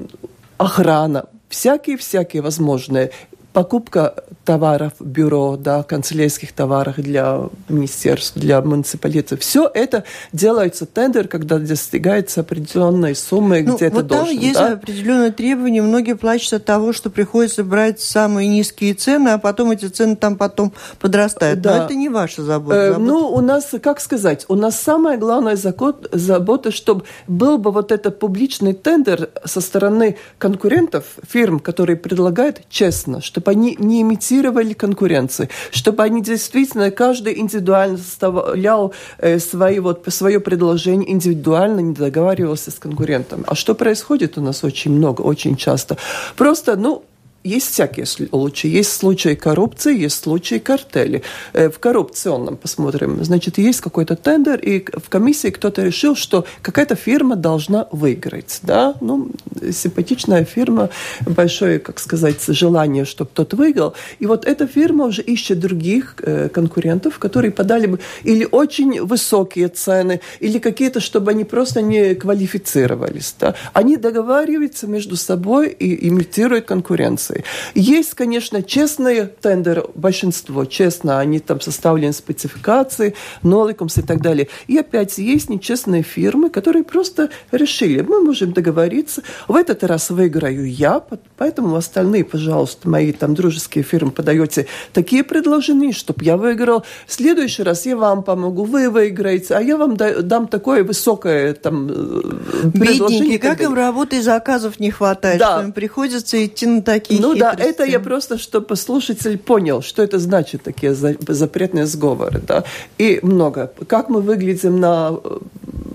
охрана, 0.59 1.27
всякие-всякие 1.49 2.43
возможные 2.43 3.11
покупка 3.53 4.15
товаров 4.45 4.95
бюро, 4.99 5.57
да, 5.57 5.83
канцелярских 5.83 6.53
товаров 6.53 6.97
для 6.97 7.49
министерств, 7.69 8.37
для 8.37 8.61
муниципалитетов. 8.61 9.41
Все 9.41 9.71
это 9.73 10.05
делается 10.33 10.87
тендер, 10.87 11.29
когда 11.29 11.59
достигается 11.59 12.41
определенной 12.41 13.15
суммы, 13.15 13.63
ну, 13.63 13.77
где-то 13.77 13.97
вот 13.97 14.07
должен. 14.07 14.35
Там 14.35 14.45
есть 14.45 14.59
да? 14.59 14.73
определенные 14.73 15.31
требования. 15.31 15.83
Многие 15.83 16.17
плачут 16.17 16.55
от 16.55 16.65
того, 16.65 16.93
что 16.93 17.11
приходится 17.11 17.63
брать 17.63 18.01
самые 18.01 18.49
низкие 18.49 18.95
цены, 18.95 19.31
а 19.31 19.39
потом 19.39 19.71
эти 19.71 19.87
цены 19.87 20.17
там 20.17 20.37
потом 20.37 20.73
подрастают. 20.99 21.61
Да. 21.61 21.79
Но 21.79 21.85
это 21.85 21.95
не 21.95 22.09
ваша 22.09 22.43
забота. 22.43 22.77
Э, 22.77 22.93
забота. 22.93 23.05
Ну, 23.05 23.29
у 23.29 23.41
нас, 23.41 23.71
как 23.83 24.01
сказать, 24.01 24.45
у 24.49 24.55
нас 24.55 24.81
самая 24.81 25.19
главная 25.19 25.57
забота, 25.57 26.71
чтобы 26.73 27.05
был 27.29 27.59
бы 27.59 27.71
вот 27.71 27.93
этот 27.93 28.19
публичный 28.19 28.73
тендер 28.73 29.31
со 29.45 29.61
стороны 29.61 30.17
конкурентов, 30.39 31.05
фирм, 31.29 31.61
которые 31.61 31.97
предлагают 31.97 32.63
честно, 32.69 33.21
чтобы 33.21 33.42
чтобы 33.43 33.51
они 33.51 33.77
не 33.79 34.03
имитировали 34.03 34.73
конкуренции, 34.73 35.49
чтобы 35.73 36.05
они 36.05 36.23
действительно, 36.23 36.91
каждый 36.91 37.39
индивидуально 37.41 37.99
составлял 37.99 38.93
э, 39.19 39.39
свои, 39.41 39.81
вот, 39.81 40.05
свое 40.09 40.39
предложение 40.39 41.11
индивидуально, 41.11 41.81
не 41.81 41.95
договаривался 41.95 42.71
с 42.71 42.75
конкурентом. 42.75 43.45
А 43.47 43.55
что 43.55 43.75
происходит 43.75 44.39
у 44.39 44.41
нас 44.41 44.63
очень 44.65 44.93
много, 44.93 45.23
очень 45.23 45.57
часто? 45.57 45.97
Просто, 46.37 46.77
ну, 46.77 47.03
есть 47.45 47.73
всякие 47.73 48.07
случаи. 48.07 48.69
Есть 48.69 48.93
случаи 48.93 49.35
коррупции, 49.35 49.99
есть 49.99 50.23
случаи 50.23 50.59
картели. 50.59 51.23
Э, 51.53 51.71
в 51.71 51.79
коррупционном 51.79 52.57
посмотрим. 52.57 53.23
Значит, 53.25 53.59
есть 53.59 53.81
какой-то 53.81 54.17
тендер, 54.17 54.59
и 54.61 54.85
в 54.85 55.09
комиссии 55.09 55.49
кто-то 55.49 55.83
решил, 55.83 56.15
что 56.15 56.45
какая-то 56.63 56.95
фирма 56.95 57.37
должна 57.37 57.89
выиграть. 57.91 58.61
Да? 58.63 58.95
Ну, 59.01 59.31
симпатичная 59.73 60.45
фирма, 60.45 60.91
большое, 61.27 61.79
как 61.79 61.99
сказать, 61.99 62.43
желание, 62.47 63.05
чтобы 63.05 63.31
тот 63.35 63.55
выиграл. 63.55 63.95
И 64.21 64.27
вот 64.27 64.45
эта 64.45 64.67
фирма 64.67 65.07
уже 65.07 65.23
ищет 65.23 65.59
других 65.59 66.15
э, 66.23 66.49
конкурентов, 66.49 67.19
которые 67.19 67.51
подали 67.51 67.87
бы 67.87 67.99
или 68.23 68.47
очень 68.51 69.03
высокие 69.03 69.69
цены, 69.69 70.21
или 70.39 70.59
какие-то, 70.59 71.01
чтобы 71.01 71.33
они 71.33 71.45
просто 71.45 71.83
не 71.83 72.15
квалифицировались. 72.15 73.35
Да? 73.41 73.55
Они 73.73 73.97
договариваются 73.97 74.87
между 74.87 75.17
собой 75.17 75.69
и 75.69 76.09
имитируют 76.09 76.67
конкуренцию 76.67 77.32
информации. 77.33 77.45
Есть, 77.75 78.15
конечно, 78.15 78.63
честные 78.63 79.27
тендеры, 79.27 79.85
большинство 79.95 80.65
честно, 80.65 81.21
они 81.21 81.39
там 81.39 81.61
составлены 81.61 82.13
спецификации, 82.13 83.15
ноликумс 83.43 83.99
и 83.99 84.03
так 84.03 84.21
далее. 84.21 84.49
И 84.67 84.79
опять 84.79 85.19
есть 85.19 85.49
нечестные 85.49 86.03
фирмы, 86.03 86.51
которые 86.51 86.85
просто 86.85 87.31
решили, 87.51 88.03
мы 88.03 88.21
можем 88.21 88.53
договориться, 88.53 89.23
в 89.49 89.57
этот 89.57 89.85
раз 89.85 90.11
выиграю 90.11 90.71
я, 90.71 91.03
поэтому 91.37 91.77
остальные, 91.77 92.25
пожалуйста, 92.25 92.89
мои 92.89 93.13
там 93.13 93.35
дружеские 93.35 93.85
фирмы 93.85 94.11
подаете 94.11 94.67
такие 94.93 95.25
предложения, 95.25 95.93
чтобы 95.93 96.25
я 96.25 96.37
выиграл. 96.37 96.85
В 97.07 97.13
следующий 97.13 97.63
раз 97.63 97.87
я 97.87 97.97
вам 97.97 98.23
помогу, 98.23 98.65
вы 98.65 98.91
выиграете, 98.91 99.55
а 99.55 99.61
я 99.61 99.77
вам 99.77 99.97
дам 99.97 100.49
такое 100.49 100.85
высокое 100.85 101.55
там 101.55 101.89
э, 101.89 102.71
предложение. 102.73 103.39
как 103.39 103.61
им 103.61 103.75
работы 103.75 104.19
и 104.19 104.21
заказов 104.21 104.81
не 104.81 104.91
хватает, 104.91 105.39
да. 105.39 105.59
что 105.59 105.67
им 105.67 105.73
приходится 105.73 106.45
идти 106.45 106.67
на 106.67 106.83
такие 106.83 107.22
ну 107.23 107.35
да, 107.35 107.55
это 107.57 107.85
я 107.85 108.01
просто, 108.01 108.39
чтобы 108.39 108.77
слушатель 108.77 109.39
понял, 109.39 109.83
что 109.83 110.03
это 110.03 110.19
значит, 110.19 110.63
такие 110.63 110.95
запретные 110.95 111.87
сговоры. 111.87 112.41
Да? 112.47 112.65
И 112.99 113.21
много. 113.23 113.73
Как 113.87 114.09
мы 114.09 114.21
выглядим 114.21 114.81
на 114.81 115.19
э, 115.23 115.39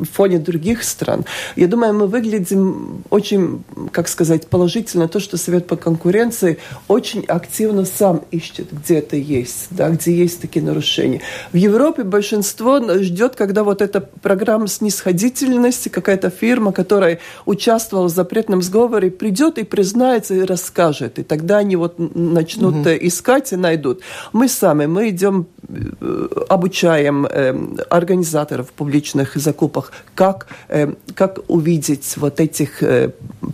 фоне 0.05 0.39
других 0.39 0.83
стран. 0.83 1.25
Я 1.55 1.67
думаю, 1.67 1.93
мы 1.93 2.07
выглядим 2.07 3.03
очень, 3.09 3.63
как 3.91 4.07
сказать, 4.07 4.47
положительно. 4.47 5.07
То, 5.07 5.19
что 5.19 5.37
Совет 5.37 5.67
по 5.67 5.75
конкуренции 5.75 6.57
очень 6.87 7.25
активно 7.25 7.85
сам 7.85 8.21
ищет, 8.31 8.67
где 8.71 8.99
это 8.99 9.15
есть, 9.15 9.67
да, 9.71 9.89
где 9.89 10.13
есть 10.13 10.41
такие 10.41 10.63
нарушения. 10.63 11.21
В 11.51 11.57
Европе 11.57 12.03
большинство 12.03 12.79
ждет, 12.99 13.35
когда 13.35 13.63
вот 13.63 13.81
эта 13.81 14.01
программа 14.01 14.67
снисходительности, 14.67 15.89
какая-то 15.89 16.29
фирма, 16.29 16.71
которая 16.71 17.19
участвовала 17.45 18.07
в 18.07 18.11
запретном 18.11 18.61
сговоре, 18.61 19.11
придет 19.11 19.57
и 19.57 19.63
признается 19.63 20.33
и 20.35 20.41
расскажет. 20.41 21.16
И 21.19 21.23
тогда 21.23 21.57
они 21.57 21.75
вот 21.75 21.95
начнут 21.97 22.75
угу. 22.75 22.89
искать 22.89 23.53
и 23.53 23.55
найдут. 23.55 24.01
Мы 24.33 24.47
сами, 24.47 24.85
мы 24.85 25.09
идем, 25.09 25.47
э, 25.67 26.27
обучаем 26.49 27.25
э, 27.25 27.53
организаторов 27.89 28.71
публичных 28.71 29.35
закупок 29.35 29.91
как, 30.15 30.47
как 31.15 31.39
увидеть 31.47 32.15
вот 32.17 32.39
этих 32.39 32.81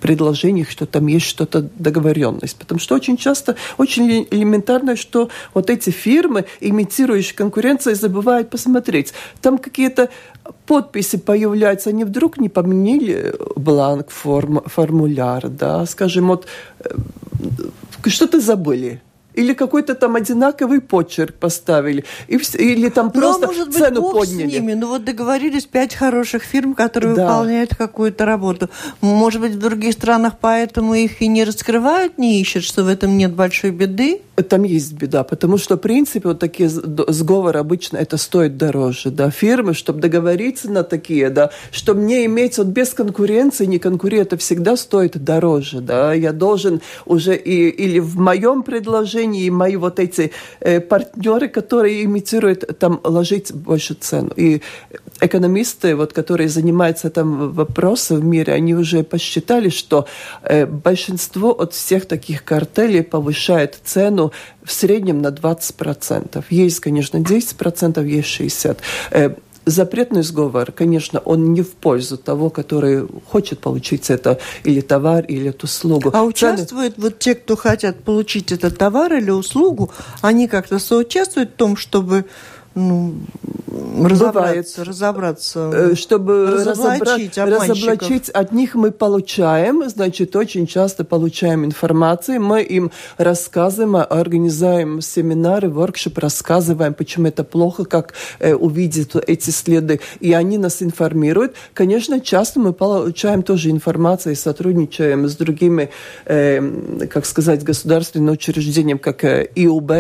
предложениях, 0.02 0.70
что 0.70 0.86
там 0.86 1.08
есть 1.08 1.26
что-то 1.26 1.68
договоренность. 1.78 2.58
Потому 2.58 2.80
что 2.80 2.96
очень 2.96 3.18
часто, 3.18 3.56
очень 3.78 4.28
элементарно, 4.32 4.96
что 4.96 5.30
вот 5.54 5.70
эти 5.70 5.90
фирмы, 5.90 6.46
имитирующие 6.60 7.36
конкуренцию, 7.36 7.96
забывают 7.96 8.50
посмотреть. 8.50 9.14
Там 9.42 9.58
какие-то 9.58 10.10
подписи 10.66 11.18
появляются, 11.18 11.90
они 11.90 12.04
вдруг 12.04 12.38
не 12.38 12.50
поменяли 12.50 13.36
бланк, 13.56 14.10
форм, 14.10 14.62
формуляр, 14.66 15.50
да, 15.50 15.86
скажем, 15.86 16.28
вот 16.28 16.48
что-то 18.10 18.40
забыли 18.40 19.02
или 19.34 19.54
какой-то 19.54 19.96
там 19.96 20.16
одинаковый 20.16 20.82
почерк 20.82 21.36
поставили. 21.36 22.06
И, 22.28 22.36
или 22.36 22.90
там 22.90 23.12
просто 23.12 23.48
ну, 23.48 23.48
может 23.48 23.68
быть, 23.68 23.78
цену 23.78 24.02
Бог 24.02 24.14
подняли. 24.14 24.50
С 24.50 24.54
ними. 24.54 24.74
Ну 24.74 24.88
вот 24.88 25.04
договорились 25.04 25.66
пять 25.66 25.96
хороших 25.96 26.44
фирм, 26.44 26.74
которые 26.74 27.16
да. 27.16 27.24
выполняют 27.24 27.76
какую-то 27.76 28.26
работу. 28.26 28.70
Может 29.02 29.42
быть, 29.42 29.54
в 29.54 29.60
других 29.60 29.94
странах 29.94 30.34
поэтому 30.40 30.94
их 30.94 31.22
и 31.22 31.28
не 31.28 31.44
раскрывают, 31.44 32.18
не 32.18 32.40
ищут, 32.42 32.64
что 32.64 32.84
в 32.84 32.88
этом 32.88 33.18
нет 33.18 33.34
большой 33.34 33.72
беды? 33.72 34.22
Там 34.36 34.64
есть 34.64 34.94
беда, 34.94 35.24
потому 35.24 35.60
что, 35.60 35.76
в 35.76 35.80
принципе, 35.80 36.30
вот 36.30 36.40
такие 36.40 36.68
сговоры 36.68 37.60
обычно 37.60 37.98
это 37.98 38.18
стоит 38.18 38.58
дороже, 38.58 39.12
да, 39.12 39.30
фирмы, 39.30 39.76
чтобы 39.76 40.00
договориться 40.00 40.72
на 40.72 40.84
такие, 40.84 41.30
да, 41.30 41.52
чтобы 41.72 42.02
не 42.02 42.26
иметь 42.26 42.58
вот 42.58 42.68
без 42.68 42.96
конкуренции, 42.96 43.66
не 43.68 43.78
конкурировать, 43.78 44.30
это 44.30 44.38
всегда 44.38 44.76
стоит 44.76 45.24
дороже, 45.24 45.82
да, 45.82 46.14
я 46.14 46.32
должен 46.32 46.82
уже 47.06 47.36
и, 47.36 47.70
или 47.70 48.00
в 48.00 48.18
моем 48.18 48.64
предложении, 48.64 49.46
и 49.46 49.52
мои 49.52 49.76
вот 49.76 50.00
эти 50.00 50.32
э, 50.62 50.80
партнеры, 50.80 51.48
которые 51.48 52.04
имитируют, 52.04 52.80
там 52.80 53.02
ложить 53.04 53.54
больше 53.54 53.94
цену. 53.94 54.32
И 54.36 54.62
экономисты, 55.22 55.96
вот, 55.96 56.12
которые 56.12 56.50
занимаются 56.50 57.08
этим 57.08 57.52
вопросом 57.52 58.22
в 58.22 58.26
мире, 58.26 58.54
они 58.54 58.74
уже 58.74 59.04
посчитали, 59.04 59.70
что 59.70 60.08
э, 60.42 60.66
большинство 60.66 61.52
от 61.52 61.74
всех 61.74 62.08
таких 62.08 62.44
картелей 62.44 63.04
повышает 63.04 63.78
цену 63.84 64.23
в 64.64 64.72
среднем 64.72 65.22
на 65.22 65.28
20%. 65.28 66.44
Есть, 66.50 66.80
конечно, 66.80 67.18
10%, 67.18 68.06
есть 68.06 68.40
60%. 68.40 68.78
Э, 69.12 69.36
запретный 69.66 70.24
сговор, 70.24 70.72
конечно, 70.72 71.20
он 71.20 71.54
не 71.54 71.62
в 71.62 71.74
пользу 71.74 72.18
того, 72.18 72.50
который 72.50 73.08
хочет 73.30 73.60
получить 73.60 74.10
это 74.10 74.40
или 74.64 74.82
товар, 74.82 75.26
или 75.26 75.50
эту 75.50 75.66
услугу. 75.66 76.12
А 76.14 76.24
участвуют 76.24 76.96
вот 76.98 77.20
те, 77.20 77.36
кто 77.36 77.56
хотят 77.56 78.04
получить 78.04 78.52
этот 78.52 78.78
товар 78.78 79.14
или 79.14 79.32
услугу, 79.32 79.92
они 80.22 80.48
как-то 80.48 80.80
соучаствуют 80.80 81.52
в 81.52 81.56
том, 81.56 81.78
чтобы 81.78 82.26
ну, 82.76 83.14
разобраться, 84.04 84.84
разобраться, 84.84 85.72
э, 85.74 85.96
чтобы 85.96 86.64
разоблачить, 86.66 87.38
разоблачить 87.38 88.30
от 88.30 88.52
них 88.52 88.76
мы 88.76 88.92
получаем, 88.92 89.88
значит, 89.90 90.36
очень 90.36 90.68
часто 90.68 91.04
получаем 91.04 91.66
информацию, 91.66 92.42
мы 92.42 92.62
им 92.62 92.92
рассказываем, 93.18 93.96
организуем 93.96 95.02
семинары, 95.02 95.70
воркшоп, 95.70 96.18
рассказываем, 96.18 96.94
почему 96.94 97.28
это 97.28 97.44
плохо, 97.44 97.86
как 97.86 98.14
э, 98.40 98.54
увидеть 98.54 99.12
эти 99.28 99.50
следы, 99.50 100.00
и 100.20 100.34
они 100.34 100.58
нас 100.58 100.82
информируют. 100.82 101.56
Конечно, 101.74 102.20
часто 102.20 102.60
мы 102.60 102.74
получаем 102.74 103.44
тоже 103.44 103.70
информацию 103.70 104.34
и 104.34 104.36
сотрудничаем 104.36 105.28
с 105.28 105.36
другими, 105.36 105.90
э, 106.26 107.08
как 107.08 107.26
сказать, 107.26 107.64
государственными 107.64 108.32
учреждениями, 108.32 108.98
как 108.98 109.24
э, 109.24 109.50
ИУБ, 109.56 109.92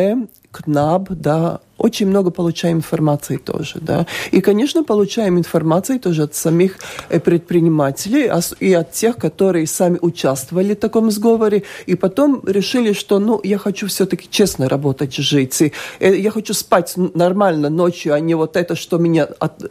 КНАБ, 0.51 1.10
да, 1.12 1.60
очень 1.84 2.08
много 2.08 2.32
получаем 2.32 2.78
информации 2.78 3.36
тоже, 3.38 3.80
да. 3.82 4.08
И, 4.32 4.40
конечно, 4.40 4.84
получаем 4.86 5.38
информацию 5.38 6.00
тоже 6.00 6.24
от 6.24 6.34
самих 6.34 6.78
э, 7.10 7.20
предпринимателей 7.20 8.32
и 8.62 8.74
от 8.74 8.92
тех, 8.94 9.18
которые 9.18 9.68
сами 9.68 10.00
участвовали 10.02 10.75
в 10.75 10.80
таком 10.80 11.12
сговоре, 11.12 11.63
и 11.86 11.96
потом 11.96 12.42
решили, 12.48 12.94
что, 12.94 13.20
ну, 13.20 13.42
я 13.44 13.58
хочу 13.58 13.88
все-таки 13.88 14.28
честно 14.30 14.70
работать, 14.70 15.13
жить, 15.16 15.62
и 15.62 15.74
э, 16.00 16.16
я 16.16 16.32
хочу 16.32 16.54
спать 16.54 16.94
нормально 16.96 17.70
ночью, 17.70 18.13
а 18.13 18.20
не 18.22 18.36
вот 18.36 18.56
это, 18.56 18.75
что 18.75 18.98
меня 18.98 19.28
от, 19.40 19.63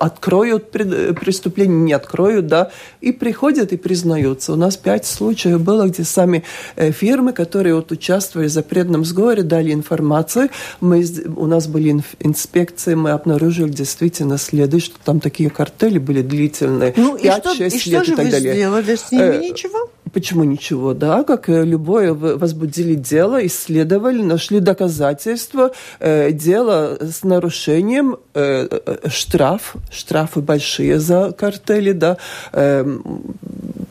откроют 0.00 0.72
преступление, 0.72 1.78
не 1.78 1.92
откроют, 1.92 2.48
да, 2.48 2.72
и 3.00 3.12
приходят 3.12 3.72
и 3.72 3.76
признаются. 3.76 4.52
У 4.52 4.56
нас 4.56 4.76
пять 4.76 5.06
случаев 5.06 5.60
было, 5.60 5.86
где 5.86 6.02
сами 6.02 6.42
э, 6.74 6.90
фирмы, 6.90 7.32
которые 7.32 7.76
вот 7.76 7.92
участвовали 7.92 8.48
в 8.48 8.52
запретном 8.52 9.04
сговоре, 9.04 9.44
дали 9.44 9.72
информацию, 9.72 10.48
мы, 10.80 11.04
у 11.44 11.46
нас 11.46 11.66
были 11.66 12.02
инспекции, 12.20 12.94
мы 12.94 13.10
обнаружили 13.10 13.68
действительно 13.68 14.38
следы, 14.38 14.80
что 14.80 14.96
там 15.04 15.20
такие 15.20 15.50
картели 15.50 15.98
были 15.98 16.22
длительные. 16.22 16.94
Ну 16.96 17.18
5, 17.18 17.46
и 17.46 17.54
что, 17.54 17.64
и 17.64 17.78
что 17.78 18.04
же 18.04 18.16
так 18.16 18.24
вы 18.24 18.30
далее. 18.30 18.54
сделали 18.54 18.96
с 18.96 19.12
ними? 19.12 19.22
Э, 19.22 19.38
ничего? 19.38 19.90
Почему 20.12 20.44
ничего? 20.44 20.94
Да, 20.94 21.22
как 21.24 21.48
э, 21.48 21.64
любое, 21.64 22.14
возбудили 22.14 22.94
дело, 22.94 23.44
исследовали, 23.46 24.22
нашли 24.22 24.60
доказательства, 24.60 25.72
э, 26.00 26.32
дело 26.32 26.98
с 27.00 27.24
нарушением, 27.24 28.16
э, 28.34 28.68
э 28.70 29.08
штраф, 29.08 29.76
штрафы 29.90 30.40
большие 30.40 30.98
за 30.98 31.32
картели, 31.32 31.92
да, 31.92 32.16
э, 32.52 32.84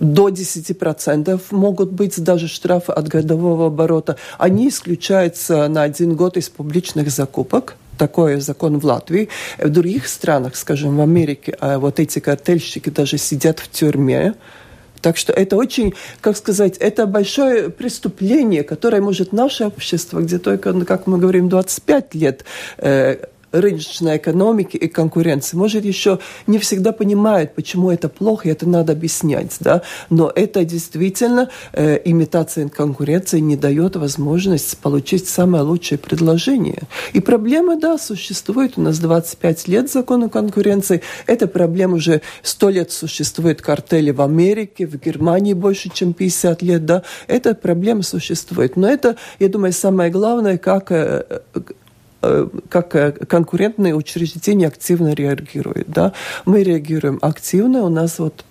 до 0.03 0.29
10% 0.29 1.41
могут 1.51 1.91
быть 1.91 2.21
даже 2.21 2.47
штрафы 2.47 2.91
от 2.91 3.07
годового 3.07 3.67
оборота. 3.67 4.17
Они 4.37 4.69
исключаются 4.69 5.67
на 5.67 5.83
один 5.83 6.15
год 6.15 6.37
из 6.37 6.49
публичных 6.49 7.09
закупок 7.09 7.75
такой 7.97 8.39
закон 8.41 8.79
в 8.79 8.85
Латвии. 8.85 9.29
В 9.59 9.69
других 9.69 10.07
странах, 10.07 10.55
скажем, 10.55 10.97
в 10.97 11.01
Америке, 11.01 11.55
а 11.59 11.77
вот 11.79 11.99
эти 11.99 12.19
картельщики 12.19 12.89
даже 12.89 13.17
сидят 13.17 13.59
в 13.59 13.69
тюрьме. 13.69 14.33
Так 15.01 15.17
что 15.17 15.33
это 15.33 15.57
очень, 15.57 15.93
как 16.21 16.37
сказать, 16.37 16.77
это 16.77 17.05
большое 17.05 17.69
преступление, 17.69 18.63
которое 18.63 19.01
может 19.01 19.33
наше 19.33 19.65
общество, 19.65 20.21
где 20.21 20.39
только, 20.39 20.73
как 20.85 21.07
мы 21.07 21.17
говорим, 21.17 21.49
25 21.49 22.15
лет 22.15 22.45
э, 22.77 23.17
рыночной 23.53 24.17
экономики 24.17 24.75
и 24.77 24.87
конкуренции. 24.87 25.55
Может, 25.55 25.85
еще 25.85 26.19
не 26.47 26.59
всегда 26.59 26.91
понимают, 26.91 27.55
почему 27.55 27.91
это 27.91 28.09
плохо, 28.09 28.49
и 28.49 28.51
это 28.51 28.67
надо 28.67 28.93
объяснять. 28.93 29.55
Да? 29.59 29.81
Но 30.09 30.31
это 30.33 30.65
действительно 30.65 31.49
э, 31.71 31.99
имитация 32.03 32.67
конкуренции 32.67 33.39
не 33.39 33.55
дает 33.55 33.95
возможность 33.95 34.77
получить 34.79 35.27
самое 35.27 35.63
лучшее 35.63 35.97
предложение. 35.97 36.83
И 37.13 37.19
проблема, 37.19 37.79
да, 37.79 37.97
существует. 37.97 38.73
У 38.77 38.81
нас 38.81 38.99
25 38.99 39.67
лет 39.67 39.91
закона 39.91 40.29
конкуренции. 40.29 41.01
Эта 41.27 41.47
проблема 41.47 41.95
уже 41.95 42.21
100 42.41 42.69
лет 42.69 42.91
существует 42.91 43.61
картели 43.61 44.11
в 44.11 44.21
Америке, 44.21 44.85
в 44.87 44.99
Германии 44.99 45.53
больше, 45.53 45.89
чем 45.93 46.13
50 46.13 46.61
лет. 46.61 46.85
Да? 46.85 47.03
Эта 47.27 47.53
проблема 47.55 48.03
существует. 48.03 48.75
Но 48.75 48.87
это, 48.87 49.15
я 49.39 49.49
думаю, 49.49 49.73
самое 49.73 50.09
главное, 50.09 50.57
как 50.57 50.91
э, 50.91 51.13
Э, 51.13 51.39
как 52.69 52.95
э, 52.95 53.11
конкурентные 53.11 53.95
учреждения 53.95 54.67
активно 54.67 55.13
реагируют. 55.13 55.89
Да? 55.89 56.13
Мы 56.45 56.63
реагируем 56.63 57.19
активно. 57.21 57.83
У 57.83 57.89
нас 57.89 58.19
вот 58.19 58.45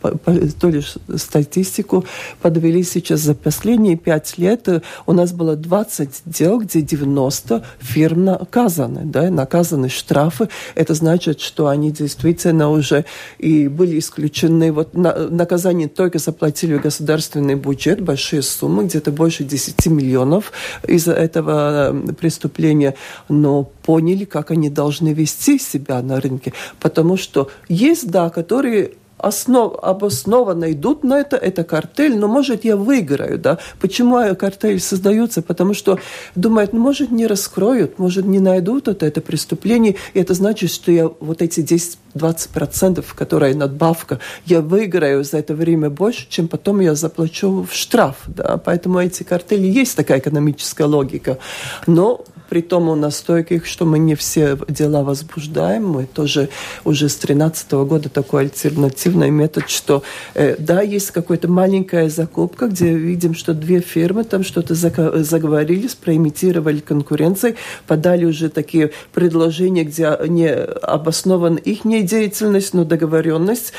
то 0.61 0.69
лишь 0.69 0.97
статистику 1.17 2.05
подвели 2.41 2.83
сейчас 2.83 3.21
за 3.21 3.35
последние 3.35 3.97
пять 3.97 4.37
лет. 4.39 4.69
У 5.07 5.13
нас 5.13 5.33
было 5.33 5.57
20 5.57 6.23
дел, 6.27 6.61
где 6.61 6.83
90 6.83 7.65
фирм 7.81 8.25
наказаны. 8.25 9.03
Да? 9.05 9.31
Наказаны 9.31 9.89
штрафы. 9.89 10.49
Это 10.75 10.95
значит, 10.95 11.41
что 11.41 11.69
они 11.69 11.91
действительно 11.91 12.71
уже 12.71 13.05
и 13.39 13.69
были 13.69 13.99
исключены. 13.99 14.73
Вот 14.73 14.95
на, 14.95 15.29
наказание 15.29 15.89
только 15.89 16.19
заплатили 16.19 16.75
в 16.75 16.83
государственный 16.83 17.55
бюджет 17.55 18.01
большие 18.01 18.43
суммы, 18.43 18.85
где-то 18.85 19.13
больше 19.13 19.45
10 19.45 19.87
миллионов 19.87 20.53
из-за 20.87 21.13
этого 21.13 21.93
э, 21.93 22.13
преступления. 22.13 22.95
Но 23.29 23.62
поняли, 23.65 24.25
как 24.25 24.51
они 24.51 24.71
должны 24.71 25.13
вести 25.13 25.59
себя 25.59 26.03
на 26.03 26.21
рынке. 26.21 26.53
Потому 26.81 27.17
что 27.17 27.51
есть, 27.69 28.11
да, 28.11 28.31
которые 28.31 28.93
основ, 29.23 29.75
обоснованно 29.83 30.73
идут 30.73 31.05
на 31.05 31.21
это, 31.21 31.37
это 31.37 31.65
картель, 31.65 32.19
но 32.19 32.29
может 32.29 32.65
я 32.65 32.77
выиграю, 32.77 33.39
да. 33.39 33.59
Почему 33.81 34.35
картель 34.35 34.81
создается? 34.81 35.43
Потому 35.43 35.75
что 35.75 35.99
думают, 36.35 36.73
ну, 36.73 36.81
может 36.81 37.11
не 37.11 37.27
раскроют, 37.27 37.99
может 37.99 38.27
не 38.27 38.41
найдут 38.41 38.89
вот 38.89 39.03
это 39.03 39.21
преступление, 39.21 39.97
и 40.15 40.21
это 40.21 40.35
значит, 40.35 40.71
что 40.71 40.91
я 40.91 41.11
вот 41.21 41.41
эти 41.41 41.61
10-20%, 41.61 43.05
которые 43.15 43.55
надбавка, 43.55 44.19
я 44.45 44.61
выиграю 44.61 45.25
за 45.25 45.39
это 45.39 45.55
время 45.55 45.89
больше, 45.89 46.27
чем 46.29 46.49
потом 46.49 46.81
я 46.81 46.95
заплачу 46.95 47.67
в 47.71 47.75
штраф, 47.75 48.17
да. 48.27 48.57
Поэтому 48.57 48.99
эти 48.99 49.23
картели 49.23 49.67
есть 49.67 49.97
такая 49.97 50.19
экономическая 50.19 50.87
логика. 50.87 51.39
Но 51.87 52.25
при 52.53 52.61
том 52.61 52.91
у 52.91 52.95
нас 52.95 53.17
стойких, 53.17 53.65
что 53.65 53.87
мы 53.87 53.99
не 53.99 54.15
все 54.15 54.59
дела 54.69 55.05
возбуждаем. 55.05 55.87
Мы 55.87 56.05
тоже 56.05 56.51
уже 56.85 57.09
с 57.09 57.15
2013 57.15 57.73
года 57.73 58.11
такой 58.11 58.43
альтернативный 58.43 59.31
метод, 59.31 59.71
что 59.71 60.03
э, 60.35 60.57
да, 60.59 60.83
есть 60.83 61.13
какая-то 61.13 61.49
маленькая 61.49 62.11
закупка, 62.11 62.67
где 62.67 62.93
видим, 62.93 63.35
что 63.35 63.55
две 63.55 63.81
фирмы 63.81 64.25
там 64.25 64.45
что-то 64.45 64.75
заговорились, 64.75 65.95
проимитировали 65.95 66.81
конкуренцию, 66.81 67.57
подали 67.87 68.27
уже 68.27 68.51
такие 68.51 68.91
предложения, 69.15 69.85
где 69.85 70.15
не 70.29 70.53
обоснована 70.53 71.57
их 71.57 71.85
деятельность, 71.85 72.75
но 72.75 72.85
договоренность. 72.85 73.73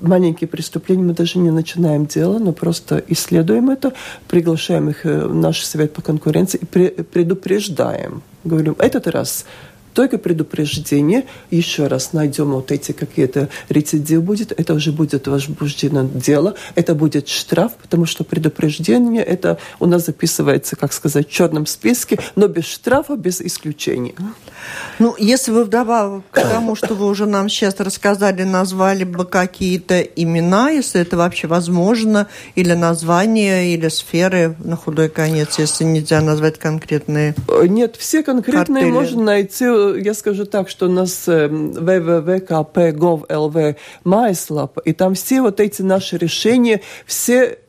Маленькие 0.00 0.46
преступления 0.46 1.02
мы 1.02 1.14
даже 1.14 1.40
не 1.40 1.50
начинаем 1.50 2.06
дело, 2.06 2.38
но 2.38 2.52
просто 2.52 3.02
исследуем 3.08 3.70
это, 3.70 3.92
приглашаем 4.28 4.88
их 4.88 5.04
э, 5.04 5.26
в 5.26 5.34
наш 5.34 5.64
совет 5.64 5.92
по 5.92 6.00
конкуренции 6.00 6.60
и 6.60 6.64
предупреждаем 7.02 8.19
говорим, 8.44 8.76
этот 8.78 9.06
раз 9.06 9.46
только 10.00 10.16
предупреждение, 10.16 11.26
еще 11.50 11.86
раз 11.86 12.14
найдем 12.14 12.52
вот 12.52 12.72
эти 12.72 12.92
какие-то 12.92 13.50
рецидивы 13.68 14.22
будет, 14.22 14.50
это 14.58 14.72
уже 14.72 14.92
будет 14.92 15.26
возбуждено 15.26 16.08
дело, 16.14 16.54
это 16.74 16.94
будет 16.94 17.28
штраф, 17.28 17.72
потому 17.74 18.06
что 18.06 18.24
предупреждение 18.24 19.22
это 19.22 19.58
у 19.78 19.84
нас 19.84 20.06
записывается, 20.06 20.74
как 20.76 20.94
сказать, 20.94 21.28
в 21.28 21.30
черном 21.30 21.66
списке, 21.66 22.18
но 22.34 22.48
без 22.48 22.64
штрафа, 22.64 23.16
без 23.16 23.42
исключения. 23.42 24.14
Ну, 24.98 25.14
если 25.18 25.50
вы 25.50 25.64
вдобавок 25.64 26.24
к 26.30 26.40
тому, 26.40 26.74
что 26.76 26.94
вы 26.94 27.06
уже 27.06 27.26
нам 27.26 27.50
сейчас 27.50 27.78
рассказали, 27.78 28.44
назвали 28.44 29.04
бы 29.04 29.26
какие-то 29.26 30.00
имена, 30.00 30.70
если 30.70 31.02
это 31.02 31.18
вообще 31.18 31.46
возможно, 31.46 32.26
или 32.54 32.72
названия, 32.72 33.74
или 33.74 33.88
сферы 33.88 34.56
на 34.64 34.76
худой 34.76 35.10
конец, 35.10 35.58
если 35.58 35.84
нельзя 35.84 36.22
назвать 36.22 36.58
конкретные 36.58 37.34
Нет, 37.68 37.96
все 37.96 38.22
конкретные 38.22 38.84
картели. 38.84 38.90
можно 38.90 39.22
найти 39.22 39.66
я 39.96 40.14
скажу 40.14 40.46
так, 40.46 40.68
что 40.68 40.86
у 40.86 40.90
нас 40.90 41.28
www.kp.gov.lv 41.28 43.76
mājaslapa, 44.04 44.82
и 44.84 44.92
там 44.92 45.14
все 45.14 45.42
вот 45.42 45.60
эти 45.60 45.82
наши 45.82 46.16
решения, 46.16 46.80
все 47.06 47.59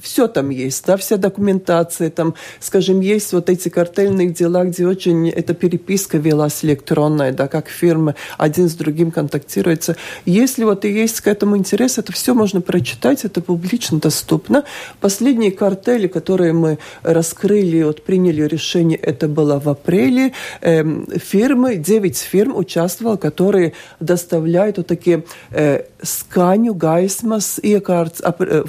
все 0.00 0.28
там 0.28 0.50
есть, 0.50 0.84
да, 0.86 0.96
вся 0.96 1.16
документация, 1.16 2.10
там, 2.10 2.34
скажем, 2.60 3.00
есть 3.00 3.32
вот 3.32 3.50
эти 3.50 3.68
картельные 3.68 4.30
дела, 4.30 4.64
где 4.64 4.86
очень 4.86 5.28
эта 5.28 5.54
переписка 5.54 6.18
велась 6.18 6.64
электронная, 6.64 7.32
да, 7.32 7.48
как 7.48 7.68
фирмы 7.68 8.14
один 8.36 8.68
с 8.68 8.74
другим 8.74 9.10
контактируются. 9.10 9.96
Если 10.24 10.64
вот 10.64 10.84
и 10.84 10.92
есть 10.92 11.20
к 11.20 11.26
этому 11.26 11.56
интерес, 11.56 11.98
это 11.98 12.12
все 12.12 12.34
можно 12.34 12.60
прочитать, 12.60 13.24
это 13.24 13.40
публично 13.40 13.98
доступно. 13.98 14.64
Последние 15.00 15.50
картели, 15.50 16.06
которые 16.06 16.52
мы 16.52 16.78
раскрыли, 17.02 17.82
вот 17.82 18.02
приняли 18.02 18.42
решение, 18.42 18.98
это 18.98 19.28
было 19.28 19.58
в 19.58 19.68
апреле. 19.68 20.32
Эм, 20.60 21.06
фирмы, 21.16 21.76
9 21.76 22.18
фирм 22.18 22.56
участвовало, 22.56 23.16
которые 23.16 23.72
доставляют 24.00 24.78
вот 24.78 24.86
такие 24.86 25.24
э, 25.50 25.82
сканю, 26.02 26.74
гайсмас, 26.74 27.58
iekārts, 27.62 28.22
э, 28.22 28.64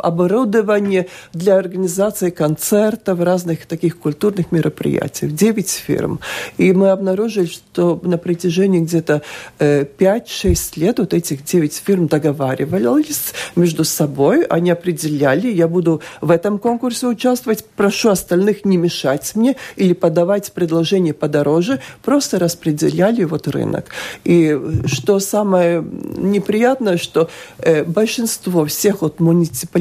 оборудование 0.00 1.06
для 1.32 1.56
организации 1.56 2.30
концертов, 2.30 3.20
разных 3.20 3.66
таких 3.66 3.98
культурных 3.98 4.52
мероприятий. 4.52 5.28
Девять 5.28 5.70
фирм. 5.70 6.20
И 6.56 6.72
мы 6.72 6.90
обнаружили, 6.90 7.46
что 7.46 8.00
на 8.02 8.18
протяжении 8.18 8.80
где-то 8.80 9.22
5-6 9.58 9.88
э, 9.98 10.80
лет 10.80 10.98
вот 10.98 11.14
этих 11.14 11.44
девять 11.44 11.82
фирм 11.84 12.06
договаривались 12.06 13.32
между 13.56 13.84
собой, 13.84 14.44
они 14.44 14.70
определяли, 14.70 15.48
я 15.48 15.68
буду 15.68 16.00
в 16.20 16.30
этом 16.30 16.58
конкурсе 16.58 17.06
участвовать, 17.06 17.64
прошу 17.76 18.10
остальных 18.10 18.64
не 18.64 18.76
мешать 18.76 19.32
мне 19.34 19.56
или 19.76 19.92
подавать 19.92 20.52
предложение 20.52 21.14
подороже, 21.14 21.80
просто 22.02 22.38
распределяли 22.38 23.24
вот 23.24 23.48
рынок. 23.48 23.86
И 24.24 24.58
что 24.86 25.18
самое 25.20 25.84
неприятное, 26.16 26.96
что 26.96 27.28
э, 27.58 27.84
большинство 27.84 28.64
всех 28.64 29.02
вот 29.02 29.20
муниципалитетов, 29.20 29.77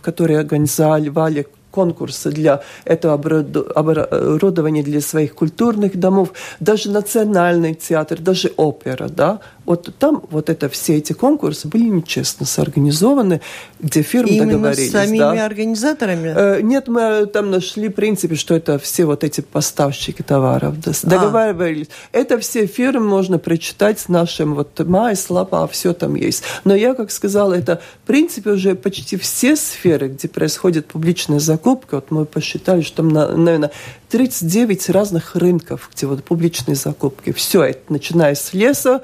которые 0.00 0.38
организовали 0.38 1.46
конкурсы 1.70 2.30
для 2.30 2.60
этого 2.84 3.14
оборудования 3.14 4.82
для 4.82 5.00
своих 5.00 5.34
культурных 5.34 5.98
домов, 5.98 6.32
даже 6.60 6.90
национальный 6.90 7.74
театр, 7.74 8.18
даже 8.20 8.52
опера, 8.56 9.08
да, 9.08 9.40
вот 9.68 9.94
там 9.98 10.22
вот 10.30 10.48
это 10.48 10.70
все 10.70 10.96
эти 10.96 11.12
конкурсы 11.12 11.68
были 11.68 11.84
нечестно 11.84 12.46
сорганизованы, 12.46 13.42
где 13.80 14.00
фирмы 14.00 14.30
Именно 14.30 14.52
договорились. 14.52 14.88
с 14.88 14.92
самими 14.92 15.18
да. 15.18 15.44
организаторами? 15.44 16.34
Э, 16.34 16.60
нет, 16.62 16.88
мы 16.88 17.26
там 17.26 17.50
нашли 17.50 17.88
в 17.88 17.92
принципе, 17.92 18.34
что 18.34 18.54
это 18.54 18.78
все 18.78 19.04
вот 19.04 19.24
эти 19.24 19.42
поставщики 19.42 20.22
товаров 20.22 20.80
да, 20.80 20.92
а. 21.02 21.06
договаривались. 21.06 21.88
Это 22.12 22.38
все 22.38 22.66
фирмы 22.66 23.06
можно 23.06 23.38
прочитать 23.38 24.00
с 24.00 24.08
нашим 24.08 24.54
вот 24.54 24.78
Майс, 24.78 25.28
Лапа, 25.28 25.68
все 25.68 25.92
там 25.92 26.14
есть. 26.14 26.44
Но 26.64 26.74
я, 26.74 26.94
как 26.94 27.10
сказала, 27.10 27.52
это 27.52 27.82
в 28.04 28.06
принципе 28.06 28.52
уже 28.52 28.74
почти 28.74 29.18
все 29.18 29.54
сферы, 29.54 30.08
где 30.08 30.28
происходит 30.28 30.86
публичная 30.86 31.40
закупка, 31.40 31.96
вот 31.96 32.10
мы 32.10 32.24
посчитали, 32.24 32.80
что 32.80 33.02
там, 33.02 33.08
наверное, 33.08 33.70
39 34.08 34.88
разных 34.90 35.36
рынков, 35.36 35.90
где 35.94 36.06
вот 36.06 36.24
публичные 36.24 36.74
закупки. 36.74 37.32
Все 37.32 37.62
это, 37.64 37.92
начиная 37.92 38.34
с 38.34 38.54
леса, 38.54 39.02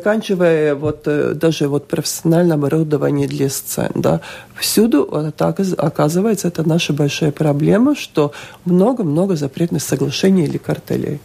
заканчивая 0.00 0.74
вот 0.74 1.02
э, 1.06 1.34
даже 1.34 1.68
вот 1.68 1.86
профессиональным 1.86 2.60
оборудованием 2.60 3.28
для 3.28 3.48
сцен. 3.48 3.90
Да. 3.94 4.20
Всюду 4.58 5.32
так 5.36 5.60
оказывается, 5.76 6.48
это 6.48 6.68
наша 6.68 6.92
большая 6.92 7.32
проблема, 7.32 7.94
что 7.94 8.32
много-много 8.64 9.36
запретных 9.36 9.82
соглашений 9.82 10.44
или 10.44 10.58
картелей. 10.58 11.20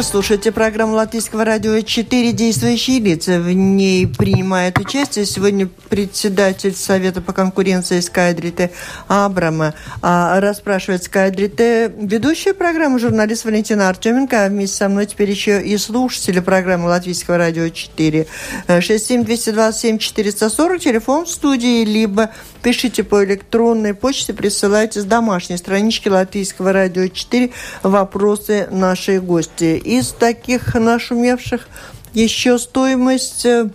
Вы 0.00 0.04
слушаете 0.04 0.50
программу 0.50 0.94
Латвийского 0.94 1.44
радио 1.44 1.78
«Четыре 1.82 2.32
действующие 2.32 3.00
лица». 3.00 3.38
В 3.38 3.52
ней 3.52 4.06
принимает 4.06 4.78
участие 4.78 5.26
сегодня 5.26 5.68
председатель 5.90 6.74
Совета 6.74 7.20
по 7.20 7.34
конкуренции 7.34 8.00
Скайдрите 8.00 8.70
Абрама. 9.08 9.74
А 10.00 10.40
расспрашивает 10.40 11.04
Скайдрите 11.04 11.92
ведущая 11.98 12.54
программы 12.54 12.98
журналист 12.98 13.44
Валентина 13.44 13.90
Артеменко, 13.90 14.46
а 14.46 14.48
вместе 14.48 14.78
со 14.78 14.88
мной 14.88 15.04
теперь 15.04 15.28
еще 15.28 15.62
и 15.62 15.76
слушатели 15.76 16.40
программы 16.40 16.88
Латвийского 16.88 17.36
радио 17.36 17.68
4. 17.68 18.26
67227-440, 18.68 20.78
телефон 20.78 21.26
в 21.26 21.30
студии, 21.30 21.84
либо 21.84 22.30
пишите 22.62 23.04
по 23.04 23.22
электронной 23.22 23.92
почте, 23.92 24.32
присылайте 24.32 25.02
с 25.02 25.04
домашней 25.04 25.58
странички 25.58 26.08
Латвийского 26.08 26.72
радио 26.72 27.08
4 27.08 27.50
вопросы 27.82 28.66
нашей 28.70 29.20
гости. 29.20 29.89
Из 29.90 30.12
таких 30.12 30.76
нашумевших 30.76 31.66
еще 32.14 32.60
стоимость 32.60 33.44
э, 33.44 33.70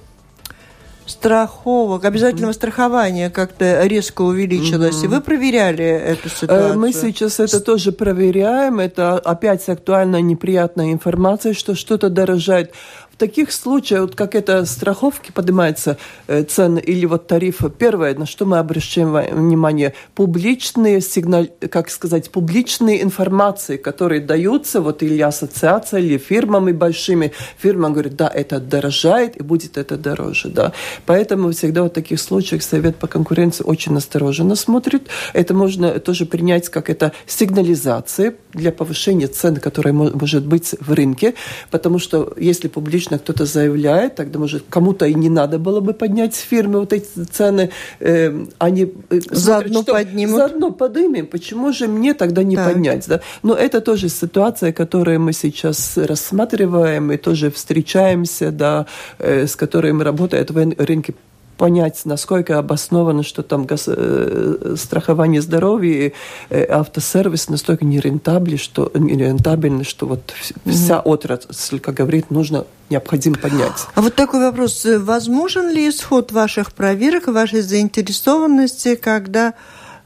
страховок, 1.05 2.05
обязательного 2.05 2.53
страхования 2.53 3.29
как-то 3.29 3.85
резко 3.85 4.21
увеличилось. 4.21 5.03
Mm-hmm. 5.03 5.07
Вы 5.09 5.19
проверяли 5.19 5.83
эту 5.83 6.29
э, 6.29 6.31
ситуацию? 6.31 6.79
Мы 6.79 6.93
сейчас 6.93 7.41
это 7.41 7.59
тоже 7.59 7.91
проверяем. 7.91 8.79
Это 8.79 9.19
опять 9.19 9.67
актуальная 9.67 10.21
неприятная 10.21 10.93
информация, 10.93 11.53
что 11.53 11.75
что-то 11.75 12.09
дорожает. 12.09 12.71
В 13.15 13.17
таких 13.17 13.53
случаях, 13.53 14.01
вот 14.01 14.15
как 14.15 14.35
это 14.35 14.65
страховки 14.65 15.31
поднимаются 15.31 15.97
э, 16.27 16.43
цены 16.43 16.79
или 16.79 17.05
вот 17.05 17.27
тарифы, 17.27 17.69
первое, 17.69 18.13
на 18.13 18.25
что 18.25 18.45
мы 18.45 18.57
обращаем 18.57 19.13
внимание, 19.13 19.93
публичные 20.15 20.99
сигнал, 20.99 21.47
как 21.71 21.89
сказать, 21.89 22.29
публичные 22.29 23.01
информации, 23.01 23.77
которые 23.77 24.19
даются 24.19 24.81
вот 24.81 25.01
или 25.01 25.21
ассоциация, 25.21 26.01
или 26.01 26.17
фирмами 26.17 26.73
большими. 26.73 27.31
Фирма 27.57 27.89
говорит, 27.89 28.17
да, 28.17 28.27
это 28.27 28.59
дорожает 28.59 29.37
и 29.37 29.43
будет 29.43 29.77
это 29.77 29.95
дороже, 29.95 30.49
да. 30.49 30.73
Поэтому 31.05 31.51
всегда 31.51 31.83
в 31.83 31.89
таких 31.89 32.19
случаях 32.19 32.63
Совет 32.63 32.97
по 32.97 33.07
конкуренции 33.07 33.63
очень 33.63 33.93
настороженно 33.93 34.55
смотрит. 34.55 35.07
Это 35.31 35.53
можно 35.53 36.01
тоже 36.01 36.25
принять 36.25 36.67
как 36.67 36.89
это 36.89 37.13
сигнализация 37.27 38.35
для 38.53 38.73
повышения 38.73 39.27
цен, 39.27 39.55
которая 39.55 39.93
может 39.93 40.45
быть 40.45 40.75
в 40.81 40.91
рынке, 40.91 41.33
потому 41.71 41.97
что 41.97 42.33
если 42.35 42.67
публично 42.67 43.04
публично 43.05 43.19
кто-то 43.19 43.45
заявляет, 43.45 44.15
тогда, 44.15 44.39
может, 44.39 44.63
кому-то 44.69 45.05
и 45.05 45.13
не 45.13 45.29
надо 45.29 45.59
было 45.59 45.79
бы 45.79 45.93
поднять 45.93 46.33
с 46.33 46.39
фирмы 46.39 46.79
вот 46.79 46.93
эти 46.93 47.05
цены. 47.31 47.69
Э, 47.99 48.45
они 48.57 48.93
э, 49.09 49.19
заодно 49.31 49.83
смотрят, 49.83 50.07
поднимут. 50.07 50.35
Заодно 50.37 50.71
поднимем. 50.71 51.27
Почему 51.27 51.73
же 51.73 51.87
мне 51.87 52.13
тогда 52.13 52.43
не 52.43 52.55
так. 52.55 52.73
поднять? 52.73 53.07
Да? 53.07 53.19
Но 53.43 53.53
это 53.53 53.81
тоже 53.81 54.09
ситуация, 54.09 54.71
которую 54.71 55.19
мы 55.19 55.33
сейчас 55.33 55.97
рассматриваем 55.97 57.11
и 57.11 57.17
тоже 57.17 57.49
встречаемся, 57.49 58.51
да, 58.51 58.85
э, 59.19 59.45
с 59.45 59.55
которой 59.55 59.93
мы 59.93 60.03
работаем 60.03 60.45
в 60.45 60.85
рынке 60.85 61.13
понять, 61.57 62.01
насколько 62.05 62.59
обосновано, 62.59 63.23
что 63.23 63.43
там 63.43 63.65
гос... 63.65 63.85
Э, 63.87 64.75
страхование 64.77 65.41
здоровья 65.41 66.07
и 66.07 66.13
э, 66.49 66.65
автосервис 66.65 67.49
настолько 67.49 67.85
нерентабельны, 67.85 68.57
что, 68.57 68.91
нерентабельны, 68.93 69.83
что 69.83 70.07
вот 70.07 70.33
вся 70.65 70.99
отрасль, 70.99 71.79
как 71.79 71.95
говорит, 71.95 72.31
нужно 72.31 72.65
необходимо 72.89 73.37
поднять. 73.37 73.87
А 73.95 74.01
вот 74.01 74.15
такой 74.15 74.41
вопрос. 74.41 74.85
Возможен 74.85 75.69
ли 75.69 75.89
исход 75.89 76.31
ваших 76.31 76.71
проверок, 76.71 77.27
вашей 77.27 77.61
заинтересованности, 77.61 78.95
когда 78.95 79.53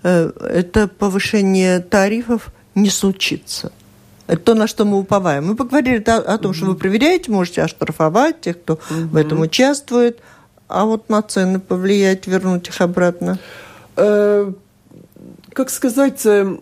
э, 0.04 0.32
это 0.40 0.88
повышение 0.88 1.80
тарифов 1.80 2.48
не 2.76 2.90
случится? 2.90 3.72
Это 4.28 4.42
то, 4.42 4.54
на 4.54 4.68
что 4.68 4.86
мы 4.86 5.00
уповаем. 5.00 5.48
Мы 5.48 5.56
поговорили 5.56 6.04
о, 6.08 6.18
о 6.18 6.38
том, 6.38 6.52
mm-hmm. 6.52 6.56
что 6.56 6.66
вы 6.68 6.76
проверяете, 6.76 7.32
можете 7.32 7.64
оштрафовать 7.64 8.42
тех, 8.42 8.62
кто 8.62 8.76
mm-hmm. 8.76 9.08
в 9.08 9.16
этом 9.16 9.42
участвует– 9.42 10.20
а 10.70 10.86
вот 10.86 11.10
на 11.10 11.22
цены 11.24 11.60
повлиять, 11.60 12.28
вернуть 12.28 12.68
их 12.68 12.80
обратно? 12.80 13.40
Э, 13.96 14.52
как 15.52 15.72
сказать, 15.72 16.24
э, 16.28 16.58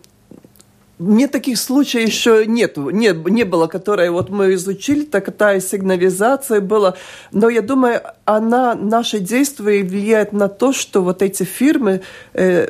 мне 0.99 1.27
таких 1.27 1.59
случаев 1.59 2.07
еще 2.07 2.45
нет, 2.47 2.77
не, 2.77 3.13
не 3.29 3.43
было, 3.43 3.67
которые 3.67 4.09
вот 4.09 4.29
мы 4.29 4.53
изучили, 4.55 5.03
такая 5.05 5.59
сигнализация 5.59 6.59
была. 6.59 6.95
Но 7.31 7.49
я 7.49 7.61
думаю, 7.61 8.01
она, 8.25 8.73
наши 8.73 9.19
действия 9.19 9.83
влияет 9.83 10.33
на 10.33 10.47
то, 10.47 10.73
что 10.73 11.03
вот 11.03 11.21
эти 11.21 11.43
фирмы 11.43 12.01
э, 12.33 12.69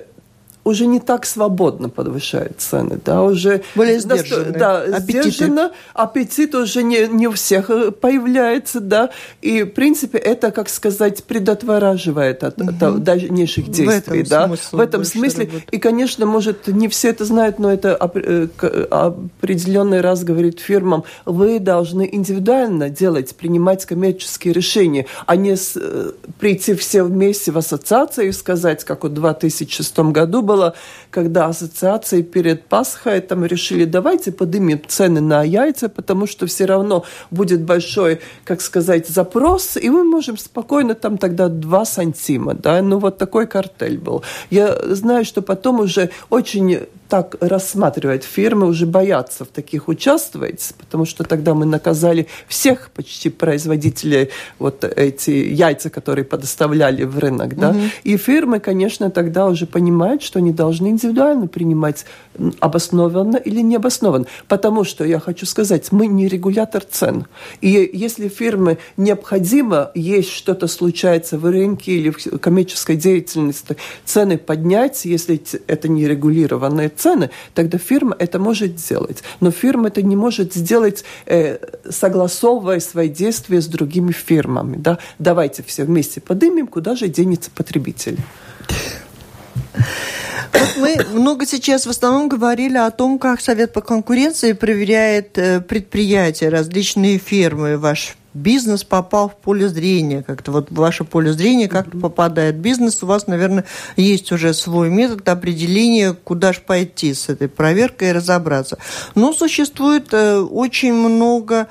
уже 0.68 0.86
не 0.86 1.00
так 1.00 1.26
свободно 1.26 1.90
повышают 1.90 2.60
цены, 2.60 3.00
да, 3.04 3.24
уже 3.24 3.62
более 3.76 4.00
сдержанно, 4.00 4.52
да, 4.52 4.82
аппетиты. 4.82 5.32
сдержанно, 5.32 5.72
аппетит 5.94 6.56
уже 6.56 6.84
не, 6.84 7.08
не 7.08 7.28
у 7.28 7.32
всех 7.32 7.70
э, 7.70 7.92
появляется, 7.92 8.80
да, 8.82 9.10
и 9.42 9.64
в 9.64 9.68
принципе 9.68 10.18
это, 10.18 10.52
как 10.52 10.70
сказать, 10.70 11.24
предотвораживает 11.24 12.44
от, 12.44 12.62
угу. 12.62 12.70
от 12.70 13.04
дальнейших 13.04 13.70
действий, 13.70 14.24
в 14.24 14.30
да, 14.30 14.48
в 14.72 14.80
этом 14.80 15.06
смысле, 15.06 15.50
и, 15.72 15.78
конечно, 15.78 16.26
может, 16.26 16.68
не 16.68 16.90
все 16.90 17.10
это 17.10 17.24
знают, 17.24 17.60
но 17.60 17.72
это 17.72 17.98
э, 18.16 18.48
определенный 18.92 20.02
раз 20.02 20.24
говорит 20.24 20.60
фирмам, 20.60 21.06
вы 21.26 21.60
должны 21.60 22.10
индивидуально 22.12 22.90
делать, 22.90 23.36
принимать 23.36 23.86
коммерческие 23.86 24.54
решения, 24.54 25.06
а 25.26 25.38
не 25.38 25.56
с, 25.56 25.74
э, 25.76 26.12
прийти 26.40 26.74
все 26.74 27.04
вместе 27.04 27.52
в 27.52 27.58
ассоциацию 27.58 28.28
и 28.28 28.32
сказать, 28.34 28.84
как 28.84 29.04
вот 29.04 29.14
в 29.14 29.16
2006 29.16 30.00
году 30.12 30.42
было, 30.42 30.57
было, 30.58 30.74
когда 31.12 31.46
ассоциации 31.46 32.24
перед 32.24 32.66
Пасхой 32.66 33.22
там 33.22 33.46
решили, 33.46 33.86
давайте 33.86 34.32
поднимем 34.32 34.82
цены 34.88 35.22
на 35.22 35.44
яйца, 35.44 35.88
потому 35.90 36.28
что 36.28 36.46
все 36.46 36.66
равно 36.66 37.04
будет 37.32 37.62
большой, 37.62 38.20
как 38.44 38.62
сказать, 38.62 39.08
запрос, 39.08 39.78
и 39.78 39.90
мы 39.90 40.04
можем 40.04 40.38
спокойно 40.38 40.96
там 40.96 41.18
тогда 41.18 41.48
2 41.48 41.86
сантима, 41.86 42.54
да, 42.54 42.82
ну 42.82 42.98
вот 42.98 43.18
такой 43.18 43.48
картель 43.48 43.98
был. 43.98 44.24
Я 44.50 44.76
знаю, 44.96 45.26
что 45.26 45.42
потом 45.42 45.80
уже 45.80 46.10
очень 46.30 46.80
так 47.10 47.36
рассматривать. 47.40 48.24
Фирмы 48.24 48.68
уже 48.68 48.86
боятся 48.86 49.46
в 49.46 49.48
таких 49.48 49.88
участвовать, 49.88 50.74
потому 50.78 51.06
что 51.06 51.24
тогда 51.24 51.54
мы 51.54 51.66
наказали 51.66 52.28
всех 52.48 52.90
почти 52.92 53.30
производителей 53.30 54.30
вот 54.60 54.84
эти 54.84 55.32
яйца, 55.32 55.90
которые 55.90 56.26
подоставляли 56.26 57.04
в 57.04 57.18
рынок, 57.20 57.58
да. 57.58 57.70
Угу. 57.70 57.80
И 58.04 58.18
фирмы, 58.18 58.60
конечно, 58.60 59.10
тогда 59.10 59.48
уже 59.48 59.66
понимают, 59.66 60.22
что 60.22 60.40
они 60.40 60.52
должны 60.52 60.88
индивидуально 60.88 61.48
принимать 61.48 62.06
обоснованно 62.60 63.38
или 63.38 63.62
необоснованно. 63.62 64.26
Потому 64.48 64.84
что, 64.84 65.04
я 65.06 65.20
хочу 65.20 65.46
сказать, 65.46 65.92
мы 65.92 66.08
не 66.08 66.28
регулятор 66.28 66.84
цен. 66.84 67.26
И 67.62 67.90
если 67.94 68.28
фирмы 68.28 68.78
необходимо, 68.98 69.92
есть 69.96 70.32
что-то 70.32 70.68
случается 70.68 71.38
в 71.38 71.46
рынке 71.46 71.94
или 71.94 72.10
в 72.10 72.40
коммерческой 72.40 72.96
деятельности, 72.96 73.78
цены 74.06 74.38
поднять, 74.38 75.06
если 75.06 75.42
это 75.68 75.88
не 75.88 76.08
регулированные 76.08 76.90
цены, 76.98 77.30
тогда 77.54 77.78
фирма 77.78 78.16
это 78.18 78.40
может 78.40 78.80
сделать. 78.80 79.24
Но 79.40 79.52
фирма 79.52 79.88
это 79.88 80.02
не 80.02 80.16
может 80.16 80.54
сделать, 80.54 81.04
э, 81.26 81.58
согласовывая 81.90 82.80
свои 82.80 83.10
действия 83.10 83.62
с 83.62 83.68
другими 83.68 84.12
фирмами. 84.12 84.78
Да? 84.78 85.00
Давайте 85.20 85.64
все 85.64 85.84
вместе 85.84 86.22
поднимем, 86.22 86.68
куда 86.68 86.96
же 86.96 87.08
денется 87.08 87.52
потребитель. 87.52 88.18
Вот 90.54 90.78
мы 90.78 90.98
много 91.14 91.46
сейчас 91.46 91.86
в 91.86 91.90
основном 91.90 92.30
говорили 92.30 92.78
о 92.78 92.92
том, 92.92 93.20
как 93.20 93.42
Совет 93.42 93.74
по 93.74 93.82
конкуренции 93.82 94.54
проверяет 94.54 95.38
э, 95.38 95.62
предприятия, 95.62 96.50
различные 96.50 97.18
фирмы. 97.18 97.78
Ваш 97.78 98.18
бизнес 98.38 98.84
попал 98.84 99.30
в 99.30 99.36
поле 99.36 99.68
зрения, 99.68 100.24
как-то 100.24 100.52
вот 100.52 100.72
ваше 100.72 101.04
поле 101.04 101.34
зрения 101.34 101.68
как-то 101.68 101.98
попадает 101.98 102.56
бизнес, 102.56 103.04
у 103.04 103.08
вас, 103.08 103.28
наверное, 103.28 103.66
есть 103.96 104.32
уже 104.32 104.54
свой 104.54 104.90
метод 104.90 105.28
определения, 105.28 106.14
куда 106.14 106.54
же 106.54 106.62
пойти 106.62 107.14
с 107.14 107.30
этой 107.30 107.50
проверкой 107.50 108.10
и 108.10 108.14
разобраться. 108.14 108.78
Но 109.16 109.34
существует 109.34 110.14
э, 110.14 110.38
очень 110.38 110.94
много 110.94 111.68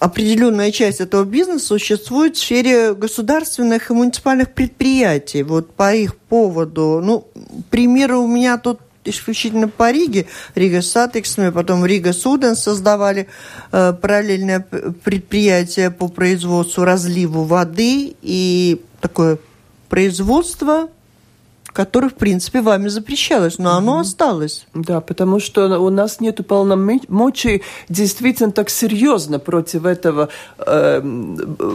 определенная 0.00 0.70
часть 0.72 1.00
этого 1.00 1.24
бизнеса 1.24 1.66
существует 1.66 2.36
в 2.36 2.40
сфере 2.40 2.94
государственных 2.94 3.90
и 3.90 3.94
муниципальных 3.94 4.52
предприятий. 4.52 5.42
Вот 5.42 5.72
по 5.74 5.94
их 5.94 6.16
поводу, 6.16 7.00
ну, 7.02 7.26
примеры 7.70 8.16
у 8.16 8.26
меня 8.26 8.58
тут 8.58 8.80
исключительно 9.04 9.68
по 9.68 9.90
Риге. 9.90 10.26
Рига 10.54 10.82
Сатекс, 10.82 11.38
мы 11.38 11.52
потом 11.52 11.84
Рига 11.84 12.12
Суден 12.12 12.56
создавали 12.56 13.28
э, 13.72 13.92
параллельное 13.92 14.60
предприятие 14.60 15.90
по 15.90 16.08
производству 16.08 16.84
разливу 16.84 17.44
воды 17.44 18.14
и 18.22 18.82
такое 19.00 19.38
производство 19.88 20.90
которое, 21.72 22.08
в 22.08 22.14
принципе, 22.14 22.60
вами 22.60 22.88
запрещалось, 22.88 23.58
но 23.58 23.76
оно 23.76 24.00
осталось. 24.00 24.66
Да, 24.74 25.00
потому 25.00 25.40
что 25.40 25.78
у 25.78 25.90
нас 25.90 26.20
нет 26.20 26.44
полномочий 26.46 27.62
действительно 27.88 28.52
так 28.52 28.70
серьезно 28.70 29.38
против 29.38 29.84
этого 29.84 30.28
э, 30.58 31.02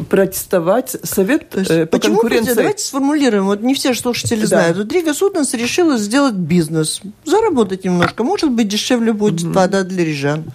протестовать. 0.10 0.98
Совет 1.04 1.56
э, 1.56 1.86
по 1.86 1.98
почему 1.98 2.16
конкуренции... 2.16 2.54
Давайте 2.54 2.84
сформулируем. 2.84 3.46
Вот 3.46 3.62
не 3.62 3.74
все 3.74 3.94
слушатели 3.94 4.42
да. 4.42 4.48
знают. 4.48 4.78
Вот 4.78 4.92
Рига 4.92 5.14
Суденс 5.14 5.54
решила 5.54 5.98
сделать 5.98 6.36
бизнес, 6.36 7.02
заработать 7.26 7.84
немножко. 7.84 8.24
Может 8.24 8.52
быть, 8.52 8.68
дешевле 8.68 9.14
будет 9.14 9.42
mm-hmm. 9.42 9.54
вода 9.54 9.84
для 9.84 10.04
рижан. 10.04 10.46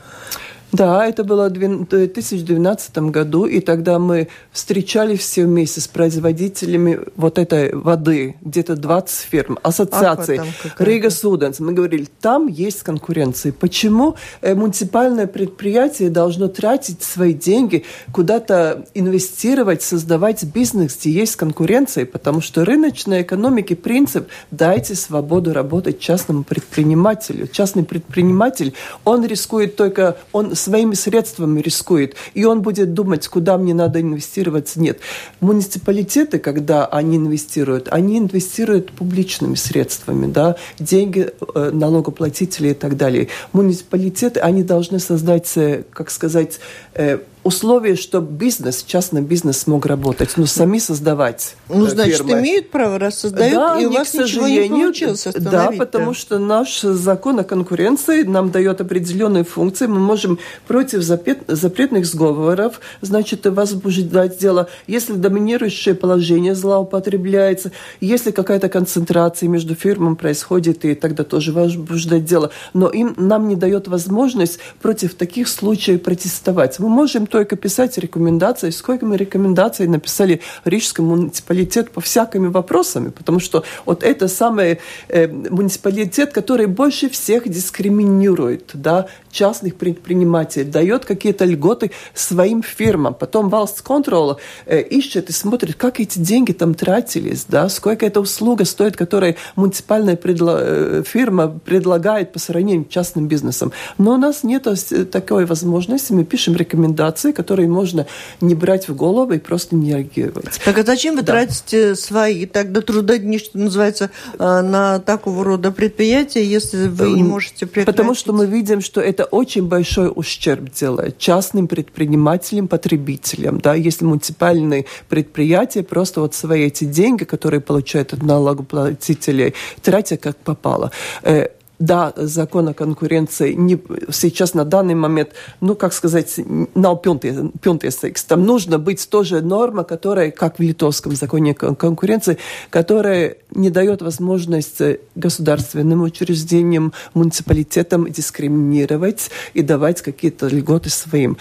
Да, 0.72 1.06
это 1.06 1.24
было 1.24 1.48
в 1.48 1.52
2012 1.52 2.98
году, 2.98 3.46
и 3.46 3.60
тогда 3.60 3.98
мы 3.98 4.28
встречались 4.52 5.20
все 5.20 5.44
вместе 5.44 5.80
с 5.80 5.88
производителями 5.88 7.00
вот 7.16 7.38
этой 7.38 7.74
воды, 7.74 8.36
где-то 8.42 8.76
20 8.76 9.18
фирм, 9.30 9.58
ассоциаций, 9.62 10.40
Рига 10.78 11.08
Суденс. 11.08 11.58
Мы 11.60 11.72
говорили, 11.72 12.06
там 12.20 12.48
есть 12.48 12.82
конкуренция. 12.82 13.52
Почему 13.52 14.16
э, 14.42 14.54
муниципальное 14.54 15.26
предприятие 15.26 16.10
должно 16.10 16.48
тратить 16.48 17.02
свои 17.02 17.32
деньги, 17.32 17.84
куда-то 18.12 18.86
инвестировать, 18.92 19.82
создавать 19.82 20.44
бизнес, 20.44 20.98
где 20.98 21.10
есть 21.10 21.36
конкуренция? 21.36 22.04
Потому 22.04 22.42
что 22.42 22.66
рыночной 22.66 23.22
экономики 23.22 23.74
принцип 23.74 24.28
«дайте 24.50 24.94
свободу 24.94 25.54
работать 25.54 25.98
частному 25.98 26.44
предпринимателю». 26.44 27.46
Частный 27.46 27.84
предприниматель, 27.84 28.74
он 29.04 29.24
рискует 29.24 29.76
только, 29.76 30.18
он 30.32 30.57
своими 30.58 30.94
средствами 30.94 31.60
рискует, 31.60 32.14
и 32.34 32.44
он 32.44 32.62
будет 32.62 32.94
думать, 32.94 33.26
куда 33.28 33.58
мне 33.58 33.74
надо 33.74 34.00
инвестировать. 34.00 34.76
Нет. 34.76 35.00
Муниципалитеты, 35.40 36.38
когда 36.38 36.86
они 36.86 37.16
инвестируют, 37.16 37.88
они 37.90 38.18
инвестируют 38.18 38.92
публичными 38.92 39.54
средствами, 39.54 40.30
да, 40.30 40.56
деньги 40.78 41.30
э, 41.54 41.70
налогоплатителей 41.72 42.72
и 42.72 42.74
так 42.74 42.96
далее. 42.96 43.28
Муниципалитеты, 43.52 44.40
они 44.40 44.62
должны 44.62 44.98
создать, 44.98 45.50
э, 45.56 45.84
как 45.92 46.10
сказать, 46.10 46.60
э, 46.94 47.18
условия, 47.44 47.96
чтобы 47.96 48.32
бизнес, 48.32 48.84
частный 48.86 49.22
бизнес 49.22 49.58
смог 49.58 49.86
работать, 49.86 50.36
но 50.36 50.46
сами 50.46 50.78
создавать 50.78 51.56
Ну, 51.68 51.86
э, 51.86 51.90
значит, 51.90 52.18
фирмы. 52.18 52.40
имеют 52.40 52.70
право, 52.70 52.98
раз 52.98 53.20
создают, 53.20 53.54
да, 53.54 53.80
и 53.80 53.86
у 53.86 53.92
вас 53.92 54.14
ничего 54.14 54.48
не 54.48 54.68
получилось 54.68 55.26
Да, 55.38 55.70
потому 55.76 56.14
что 56.14 56.38
наш 56.38 56.80
закон 56.80 57.38
о 57.38 57.44
конкуренции 57.44 58.22
нам 58.22 58.50
дает 58.50 58.80
определенные 58.80 59.44
функции. 59.44 59.86
Мы 59.86 60.00
можем 60.00 60.38
против 60.66 61.02
запрет, 61.02 61.42
запретных 61.46 62.06
сговоров, 62.06 62.80
значит, 63.00 63.46
возбуждать 63.46 64.38
дело. 64.38 64.68
Если 64.86 65.12
доминирующее 65.12 65.94
положение 65.94 66.54
злоупотребляется, 66.54 67.72
если 68.00 68.30
какая-то 68.30 68.68
концентрация 68.68 69.48
между 69.48 69.74
фирмами 69.74 70.14
происходит, 70.14 70.84
и 70.84 70.94
тогда 70.94 71.24
тоже 71.24 71.52
возбуждать 71.52 72.24
дело. 72.24 72.50
Но 72.74 72.88
им 72.88 73.14
нам 73.16 73.48
не 73.48 73.56
дает 73.56 73.88
возможность 73.88 74.58
против 74.80 75.14
таких 75.14 75.48
случаев 75.48 76.02
протестовать. 76.02 76.78
Мы 76.78 76.88
можем 76.88 77.26
только 77.28 77.56
писать 77.56 77.98
рекомендации. 77.98 78.70
Сколько 78.70 79.06
мы 79.06 79.16
рекомендаций 79.16 79.86
написали 79.86 80.40
Рижскому 80.64 81.16
муниципалитету 81.16 81.90
по 81.92 82.00
всякими 82.00 82.46
вопросами, 82.46 83.10
потому 83.10 83.40
что 83.40 83.64
вот 83.84 84.02
это 84.02 84.28
самый 84.28 84.78
э, 85.08 85.26
муниципалитет, 85.28 86.32
который 86.32 86.66
больше 86.66 87.08
всех 87.08 87.48
дискриминирует 87.48 88.70
да, 88.74 89.06
частных 89.30 89.74
предпринимателей, 89.76 90.64
дает 90.64 91.04
какие-то 91.04 91.44
льготы 91.44 91.90
своим 92.14 92.62
фирмам. 92.62 93.14
Потом 93.14 93.48
Валс 93.48 93.80
Контрол 93.82 94.38
э, 94.66 94.80
ищет 94.80 95.30
и 95.30 95.32
смотрит, 95.32 95.74
как 95.74 96.00
эти 96.00 96.18
деньги 96.18 96.52
там 96.52 96.74
тратились, 96.74 97.44
да, 97.48 97.68
сколько 97.68 98.06
эта 98.06 98.20
услуга 98.20 98.64
стоит, 98.64 98.96
которую 98.96 99.36
муниципальная 99.56 100.16
предло... 100.16 100.58
Э, 100.60 101.02
фирма 101.06 101.48
предлагает 101.64 102.32
по 102.32 102.38
сравнению 102.38 102.86
с 102.88 102.92
частным 102.92 103.28
бизнесом. 103.28 103.72
Но 103.98 104.14
у 104.14 104.16
нас 104.16 104.44
нет 104.44 104.66
такой 105.10 105.46
возможности, 105.46 106.12
мы 106.12 106.24
пишем 106.24 106.56
рекомендации 106.56 107.17
ситуации, 107.18 107.32
которые 107.32 107.68
можно 107.68 108.06
не 108.40 108.54
брать 108.54 108.88
в 108.88 108.94
голову 108.94 109.32
и 109.32 109.38
просто 109.38 109.76
не 109.76 109.90
реагировать. 109.90 110.60
Так 110.64 110.78
а 110.78 110.82
зачем 110.84 111.16
вы 111.16 111.22
да. 111.22 111.32
тратите 111.32 111.94
свои 111.94 112.46
тогда 112.46 112.80
трудодни, 112.80 113.38
что 113.38 113.58
называется, 113.58 114.10
э, 114.38 114.60
на 114.62 114.98
такого 115.00 115.44
рода 115.44 115.70
предприятия, 115.70 116.44
если 116.44 116.88
вы 116.88 117.10
не 117.12 117.22
можете 117.22 117.66
прекратить? 117.66 117.86
Потому 117.86 118.14
что 118.14 118.32
мы 118.32 118.46
видим, 118.46 118.80
что 118.80 119.00
это 119.00 119.24
очень 119.24 119.66
большой 119.66 120.10
ущерб 120.14 120.72
делает 120.72 121.18
частным 121.18 121.68
предпринимателям, 121.68 122.68
потребителям. 122.68 123.60
Да? 123.60 123.74
Если 123.74 124.04
муниципальные 124.04 124.84
предприятия 125.08 125.82
просто 125.82 126.20
вот 126.20 126.34
свои 126.34 126.66
эти 126.66 126.84
деньги, 126.84 127.24
которые 127.24 127.60
получают 127.60 128.12
от 128.12 128.22
налогоплатителей, 128.22 129.54
тратят 129.82 130.20
как 130.20 130.36
попало 130.36 130.90
э, 131.22 131.48
да, 131.78 132.12
закон 132.16 132.68
о 132.68 132.74
конкуренции 132.74 133.52
не, 133.52 133.78
сейчас 134.10 134.54
на 134.54 134.64
данный 134.64 134.94
момент, 134.94 135.30
ну, 135.60 135.74
как 135.74 135.92
сказать, 135.92 136.40
на 136.74 136.94
пюнтес 136.96 138.00
Там 138.26 138.44
нужно 138.44 138.78
быть 138.78 139.08
тоже 139.08 139.40
норма, 139.42 139.84
которая, 139.84 140.30
как 140.30 140.58
в 140.58 140.62
литовском 140.62 141.14
законе 141.14 141.52
о 141.52 141.74
конкуренции, 141.74 142.38
которая 142.70 143.36
не 143.54 143.70
дает 143.70 144.02
возможности 144.02 145.00
государственным 145.14 146.02
учреждениям, 146.02 146.92
муниципалитетам 147.14 148.10
дискриминировать 148.10 149.30
и 149.54 149.62
давать 149.62 150.02
какие-то 150.02 150.48
льготы 150.48 150.90
своим. 150.90 151.36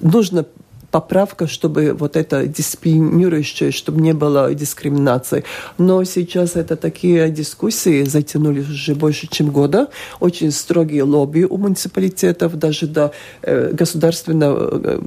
Нужно 0.00 0.46
поправка, 0.94 1.48
чтобы 1.48 1.92
вот 1.98 2.16
это 2.16 2.46
дисциплинирующее, 2.46 3.72
чтобы 3.72 4.00
не 4.00 4.12
было 4.12 4.54
дискриминации. 4.54 5.42
Но 5.76 6.04
сейчас 6.04 6.54
это 6.54 6.76
такие 6.76 7.30
дискуссии 7.30 8.04
затянулись 8.04 8.68
уже 8.68 8.94
больше, 8.94 9.26
чем 9.26 9.50
года. 9.50 9.88
Очень 10.20 10.52
строгие 10.52 11.02
лобби 11.02 11.42
у 11.50 11.56
муниципалитетов, 11.56 12.56
даже 12.56 12.86
до 12.86 13.10
э, 13.42 13.72
государственного 13.72 14.80
э, 14.84 15.00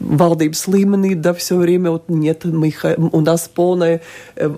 валдības 0.00 0.66
līmenī, 0.68 1.14
да, 1.14 1.32
все 1.32 1.56
время 1.56 1.90
вот 1.90 2.04
нет, 2.08 2.44
мы, 2.44 2.72
у 3.12 3.20
нас 3.20 3.50
полная 3.54 4.00
э, 4.36 4.50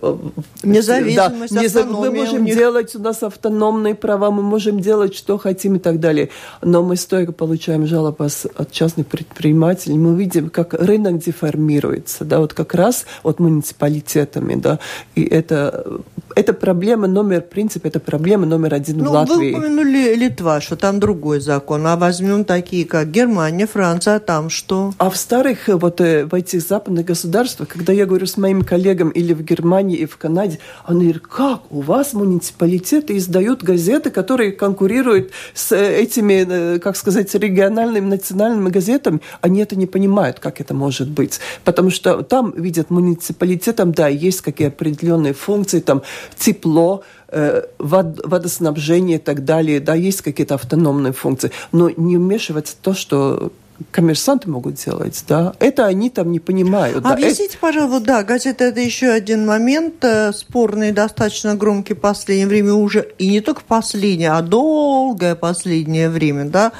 независимость, 0.64 1.54
да, 1.54 1.62
незав... 1.62 1.86
мы 1.86 2.10
можем 2.10 2.44
делать, 2.44 2.96
у 2.96 2.98
нас 2.98 3.22
автономные 3.22 3.94
права, 3.94 4.30
мы 4.30 4.42
можем 4.42 4.80
делать, 4.80 5.14
что 5.14 5.38
хотим 5.38 5.76
и 5.76 5.78
так 5.78 6.00
далее. 6.00 6.28
Но 6.62 6.82
мы 6.82 6.96
столько 6.96 7.32
получаем 7.32 7.86
жалоб 7.86 8.20
от 8.20 8.72
частных 8.72 9.06
предпринимателей, 9.06 9.98
мы 9.98 10.18
видим, 10.18 10.47
как 10.48 10.74
рынок 10.74 11.18
деформируется, 11.18 12.24
да, 12.24 12.40
вот 12.40 12.54
как 12.54 12.74
раз 12.74 13.06
от 13.22 13.40
муниципалитетами, 13.40 14.54
да, 14.54 14.78
и 15.14 15.22
это, 15.22 16.00
это 16.34 16.52
проблема 16.52 17.06
номер, 17.06 17.42
в 17.42 17.48
принципе, 17.48 17.88
это 17.88 18.00
проблема 18.00 18.46
номер 18.46 18.74
один 18.74 18.98
ну, 18.98 19.10
в 19.10 19.12
Латвии. 19.12 19.52
Вы 19.52 19.58
упомянули 19.58 20.14
Литва, 20.14 20.60
что 20.60 20.76
там 20.76 21.00
другой 21.00 21.40
закон, 21.40 21.86
а 21.86 21.96
возьмем 21.96 22.44
такие, 22.44 22.84
как 22.84 23.10
Германия, 23.10 23.66
Франция, 23.66 24.16
а 24.16 24.20
там 24.20 24.50
что? 24.50 24.92
А 24.98 25.10
в 25.10 25.16
старых, 25.16 25.68
вот 25.68 26.00
э, 26.00 26.24
в 26.24 26.34
этих 26.34 26.62
западных 26.62 27.04
государствах, 27.04 27.68
когда 27.68 27.92
я 27.92 28.06
говорю 28.06 28.26
с 28.26 28.36
моими 28.36 28.62
коллегами 28.62 29.10
или 29.12 29.32
в 29.32 29.42
Германии, 29.42 29.96
и 29.96 30.06
в 30.06 30.16
Канаде, 30.16 30.58
они 30.84 31.04
говорят, 31.04 31.22
как 31.26 31.72
у 31.72 31.80
вас 31.80 32.12
муниципалитеты 32.12 33.16
издают 33.16 33.62
газеты, 33.62 34.10
которые 34.10 34.52
конкурируют 34.52 35.30
с 35.54 35.72
э, 35.72 35.96
этими, 36.00 36.46
э, 36.48 36.78
как 36.78 36.96
сказать, 36.96 37.34
региональными, 37.34 38.06
национальными 38.06 38.70
газетами, 38.70 39.20
они 39.40 39.60
это 39.60 39.76
не 39.76 39.86
понимают 39.86 40.37
понимают, 40.38 40.40
как 40.40 40.60
это 40.60 40.74
может 40.74 41.08
быть. 41.08 41.40
Потому 41.64 41.90
что 41.90 42.22
там 42.22 42.52
видят 42.56 42.90
муниципалитетом, 42.90 43.92
да, 43.92 44.08
есть 44.08 44.40
какие 44.40 44.68
определенные 44.68 45.32
функции, 45.32 45.80
там 45.80 46.02
тепло, 46.38 47.02
э, 47.28 47.62
вод, 47.78 48.20
водоснабжение 48.24 49.16
и 49.16 49.20
так 49.20 49.44
далее, 49.44 49.80
да, 49.80 49.94
есть 49.94 50.22
какие-то 50.22 50.54
автономные 50.54 51.12
функции, 51.12 51.50
но 51.72 51.90
не 51.90 52.16
вмешиваться 52.16 52.76
то, 52.80 52.94
что 52.94 53.52
коммерсанты 53.90 54.50
могут 54.50 54.74
делать, 54.74 55.24
да, 55.28 55.54
это 55.60 55.86
они 55.86 56.10
там 56.10 56.32
не 56.32 56.40
понимают. 56.40 57.04
Объясните, 57.04 57.54
да. 57.54 57.58
пожалуйста, 57.60 58.06
да, 58.06 58.22
газета 58.24 58.64
это 58.64 58.80
еще 58.80 59.08
один 59.08 59.46
момент, 59.46 60.02
э, 60.04 60.32
спорный, 60.32 60.92
достаточно 60.92 61.54
громкий 61.54 61.94
в 61.94 62.00
последнее 62.00 62.48
время 62.48 62.74
уже, 62.74 63.08
и 63.18 63.28
не 63.28 63.40
только 63.40 63.62
последнее, 63.62 64.32
а 64.32 64.42
долгое 64.42 65.34
последнее 65.36 66.10
время, 66.10 66.46
да. 66.46 66.72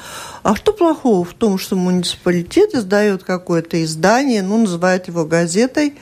А 0.43 0.55
что 0.55 0.73
плохого 0.73 1.23
в 1.23 1.33
том, 1.33 1.57
что 1.57 1.75
муниципалитет 1.75 2.75
издает 2.75 3.23
какое-то 3.23 3.81
издание, 3.83 4.43
ну, 4.43 4.57
называет 4.57 5.07
его 5.07 5.25
газетой, 5.25 5.95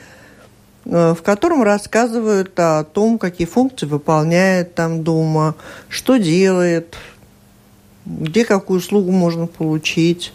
э, 0.84 1.14
в 1.14 1.22
котором 1.22 1.62
рассказывают 1.62 2.58
о 2.58 2.82
том, 2.82 3.18
какие 3.18 3.46
функции 3.46 3.86
выполняет 3.86 4.74
там 4.74 5.04
Дума, 5.04 5.54
что 5.88 6.16
делает, 6.16 6.96
где 8.04 8.44
какую 8.44 8.78
услугу 8.78 9.12
можно 9.12 9.46
получить. 9.46 10.32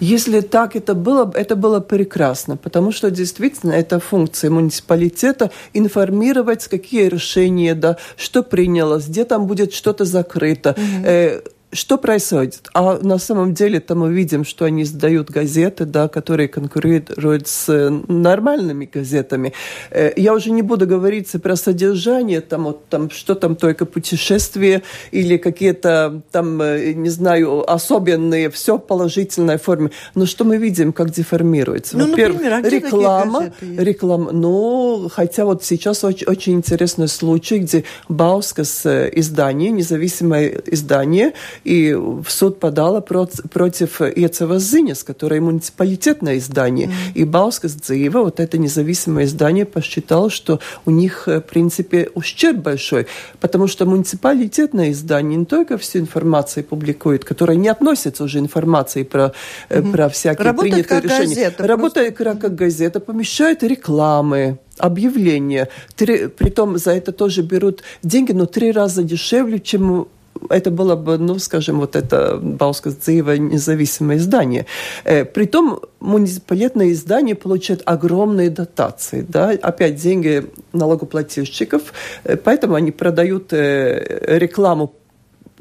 Если 0.00 0.40
так 0.40 0.76
это 0.76 0.94
было, 0.94 1.30
это 1.34 1.56
было 1.56 1.80
прекрасно, 1.80 2.56
потому 2.56 2.92
что 2.92 3.10
действительно 3.10 3.72
это 3.72 4.00
функция 4.00 4.50
муниципалитета 4.50 5.50
информировать, 5.74 6.66
какие 6.68 7.08
решения, 7.08 7.74
да, 7.74 7.96
что 8.16 8.42
принялось, 8.42 9.06
где 9.06 9.24
там 9.24 9.46
будет 9.46 9.72
что-то 9.72 10.04
закрыто. 10.04 10.70
Угу. 10.70 11.06
Э, 11.06 11.40
что 11.72 11.96
происходит? 11.96 12.68
А 12.74 12.98
на 13.02 13.18
самом 13.18 13.54
деле 13.54 13.80
там 13.80 14.00
мы 14.00 14.12
видим, 14.12 14.44
что 14.44 14.66
они 14.66 14.82
издают 14.82 15.30
газеты, 15.30 15.86
да, 15.86 16.08
которые 16.08 16.48
конкурируют 16.48 17.48
с 17.48 17.68
э, 17.68 17.88
нормальными 18.08 18.88
газетами. 18.92 19.54
Э, 19.90 20.12
я 20.16 20.34
уже 20.34 20.50
не 20.50 20.62
буду 20.62 20.86
говорить 20.86 21.30
про 21.42 21.56
содержание, 21.56 22.42
там, 22.42 22.64
вот, 22.64 22.86
там, 22.88 23.10
что 23.10 23.34
там 23.34 23.56
только 23.56 23.86
путешествия 23.86 24.82
или 25.12 25.38
какие-то 25.38 26.22
там, 26.30 26.60
э, 26.60 26.92
не 26.92 27.08
знаю, 27.08 27.70
особенные, 27.70 28.50
все 28.50 28.78
положительной 28.78 29.56
форме. 29.56 29.90
Но 30.14 30.26
что 30.26 30.44
мы 30.44 30.58
видим, 30.58 30.92
как 30.92 31.10
деформируется? 31.10 31.96
Ну, 31.96 32.10
Во-первых, 32.10 32.42
например, 32.42 32.64
а 32.64 32.68
реклама, 32.68 33.52
реклама. 33.60 34.32
Ну, 34.32 35.08
хотя 35.10 35.46
вот 35.46 35.64
сейчас 35.64 36.04
очень, 36.04 36.26
очень 36.26 36.52
интересный 36.54 37.08
случай, 37.08 37.58
где 37.58 37.84
Баускас 38.08 38.84
издание, 38.84 39.70
независимое 39.70 40.60
издание, 40.66 41.32
и 41.64 41.94
в 41.94 42.26
суд 42.28 42.60
подала 42.60 43.00
против 43.00 44.00
Ецева 44.00 44.58
Зинес, 44.58 45.04
которое 45.04 45.40
муниципалитетное 45.40 46.38
издание. 46.38 46.88
Mm-hmm. 46.88 47.12
И 47.14 47.24
Баускас 47.24 47.74
Дзиева, 47.74 48.22
вот 48.22 48.40
это 48.40 48.58
независимое 48.58 49.24
издание, 49.24 49.64
посчитал, 49.64 50.30
что 50.30 50.60
у 50.86 50.90
них, 50.90 51.28
э, 51.28 51.40
в 51.40 51.44
принципе, 51.44 52.10
ущерб 52.14 52.58
большой, 52.58 53.06
потому 53.40 53.66
что 53.66 53.86
муниципалитетное 53.86 54.90
издание 54.90 55.38
не 55.38 55.46
только 55.46 55.78
всю 55.78 55.98
информацию 55.98 56.64
публикует, 56.64 57.24
которая 57.24 57.56
не 57.56 57.68
относится 57.68 58.24
уже 58.24 58.38
информации 58.38 59.02
про, 59.02 59.32
mm-hmm. 59.68 59.92
про 59.92 60.08
всякие 60.08 60.44
Работает 60.44 60.86
принятые 60.86 61.00
как 61.00 61.10
решения. 61.10 61.34
Газета, 61.34 61.66
Работает 61.66 62.16
просто... 62.16 62.40
как 62.40 62.54
газета, 62.54 63.00
помещает 63.00 63.62
рекламы, 63.62 64.58
объявления. 64.78 65.68
Три, 65.94 66.28
притом 66.28 66.78
за 66.78 66.92
это 66.92 67.12
тоже 67.12 67.42
берут 67.42 67.82
деньги, 68.02 68.32
но 68.32 68.46
три 68.46 68.72
раза 68.72 69.02
дешевле, 69.02 69.60
чем 69.60 70.08
это 70.50 70.70
было 70.70 70.96
бы, 70.96 71.18
ну, 71.18 71.38
скажем, 71.38 71.80
вот 71.80 71.96
это 71.96 72.38
Баускас 72.40 72.96
Дзиева 72.96 73.36
независимое 73.36 74.16
издание. 74.16 74.66
Э, 75.04 75.24
притом 75.24 75.80
муниципалитетные 76.00 76.92
издания 76.92 77.34
получают 77.34 77.82
огромные 77.84 78.50
дотации, 78.50 79.24
да, 79.28 79.50
опять 79.50 79.96
деньги 79.96 80.46
налогоплательщиков, 80.72 81.92
э, 82.24 82.36
поэтому 82.36 82.74
они 82.74 82.90
продают 82.90 83.52
э, 83.52 84.38
рекламу 84.38 84.94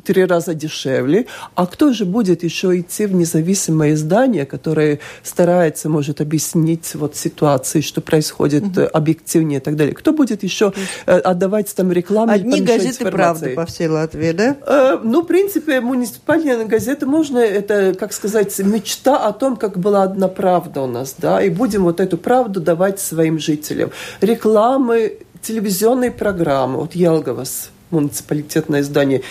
три 0.04 0.26
раза 0.26 0.54
дешевле. 0.54 1.28
А 1.56 1.66
кто 1.66 1.94
же 1.94 2.06
будет 2.06 2.44
еще 2.44 2.80
идти 2.80 3.06
в 3.06 3.14
независимое 3.14 3.94
издание, 3.94 4.46
которое 4.46 5.00
старается, 5.24 5.90
может, 5.90 6.22
объяснить 6.22 6.96
вот 6.96 7.16
ситуации, 7.16 7.82
что 7.82 8.02
происходит 8.02 8.64
угу. 8.64 8.88
объективнее 8.92 9.60
и 9.60 9.62
так 9.62 9.76
далее? 9.76 9.94
Кто 9.94 10.14
будет 10.14 10.44
еще 10.44 10.74
э, 11.06 11.18
отдавать 11.18 11.74
там 11.76 11.92
рекламу? 11.92 12.32
Одни 12.32 12.62
газеты 12.62 13.10
правды 13.10 13.56
по 13.56 13.66
всей 13.66 13.88
Латвии, 13.88 14.32
да? 14.32 14.58
Э, 14.66 15.00
ну, 15.04 15.22
в 15.22 15.26
принципе, 15.26 15.82
муниципальная 15.82 16.66
газета 16.66 17.06
можно, 17.06 17.38
это, 17.38 17.94
как 17.94 18.14
сказать, 18.14 18.58
мечта 18.60 19.18
о 19.18 19.34
том, 19.34 19.56
как 19.56 19.78
была 19.78 20.04
одна 20.04 20.28
правда 20.28 20.82
у 20.82 20.88
нас, 20.88 21.16
да, 21.18 21.42
и 21.42 21.50
будем 21.50 21.84
вот 21.84 22.00
эту 22.00 22.18
правду 22.18 22.62
давать 22.62 23.00
своим 23.00 23.40
жителям. 23.40 23.92
Рекламы, 24.22 25.20
телевизионные 25.42 26.12
программы, 26.12 26.78
вот 26.80 26.96
Елговас, 26.96 27.70
муниципалитетное 27.90 28.82
издание, 28.82 29.22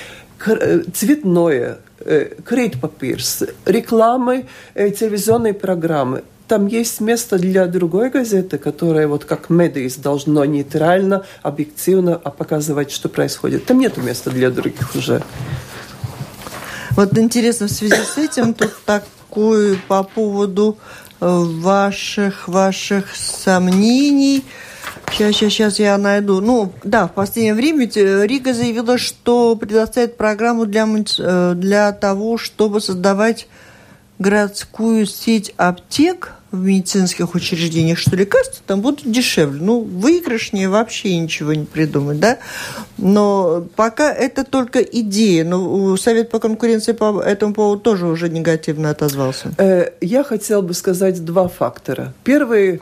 цветное, 0.92 1.78
э, 2.00 2.34
крейт-папирс, 2.44 3.44
рекламы, 3.66 4.46
э, 4.74 4.90
телевизионные 4.90 5.54
программы. 5.54 6.22
Там 6.48 6.66
есть 6.66 7.00
место 7.00 7.38
для 7.38 7.66
другой 7.66 8.10
газеты, 8.10 8.58
которая 8.58 9.06
вот 9.06 9.24
как 9.24 9.50
Медис 9.50 9.96
должно 9.96 10.44
нейтрально, 10.44 11.24
объективно 11.42 12.18
показывать, 12.18 12.90
что 12.90 13.08
происходит. 13.08 13.66
Там 13.66 13.78
нет 13.78 13.96
места 13.98 14.30
для 14.30 14.50
других 14.50 14.94
уже. 14.96 15.22
Вот 16.92 17.16
интересно, 17.16 17.68
в 17.68 17.70
связи 17.70 18.02
с 18.02 18.18
этим 18.18 18.54
тут 18.54 18.72
такое 18.84 19.76
по 19.86 20.02
поводу 20.02 20.76
ваших, 21.20 22.48
ваших 22.48 23.14
сомнений– 23.14 24.44
Сейчас, 25.20 25.36
сейчас, 25.36 25.52
сейчас 25.52 25.78
я 25.78 25.98
найду. 25.98 26.40
Ну, 26.40 26.72
да, 26.82 27.06
в 27.06 27.12
последнее 27.12 27.52
время 27.52 27.84
Рига 27.84 28.54
заявила, 28.54 28.96
что 28.96 29.54
предоставит 29.54 30.16
программу 30.16 30.64
для, 30.64 30.88
э, 31.18 31.52
для 31.54 31.92
того, 31.92 32.38
чтобы 32.38 32.80
создавать 32.80 33.46
городскую 34.18 35.04
сеть 35.04 35.52
аптек 35.58 36.32
в 36.50 36.64
медицинских 36.64 37.34
учреждениях, 37.34 37.98
что 37.98 38.16
лекарства 38.16 38.64
там 38.66 38.80
будут 38.80 39.02
дешевле. 39.04 39.60
Ну, 39.60 39.80
выигрышнее 39.82 40.70
вообще 40.70 41.14
ничего 41.18 41.52
не 41.52 41.66
придумать, 41.66 42.18
да? 42.18 42.38
Но 42.96 43.66
пока 43.76 44.10
это 44.10 44.44
только 44.44 44.80
идея. 44.80 45.44
Но 45.44 45.98
Совет 45.98 46.30
по 46.30 46.38
конкуренции 46.38 46.92
по 46.92 47.20
этому 47.20 47.52
поводу 47.52 47.82
тоже 47.82 48.06
уже 48.06 48.30
негативно 48.30 48.88
отозвался. 48.88 49.52
Э, 49.58 49.90
я 50.00 50.24
хотела 50.24 50.62
бы 50.62 50.72
сказать 50.72 51.22
два 51.22 51.48
фактора. 51.48 52.14
Первый 52.24 52.80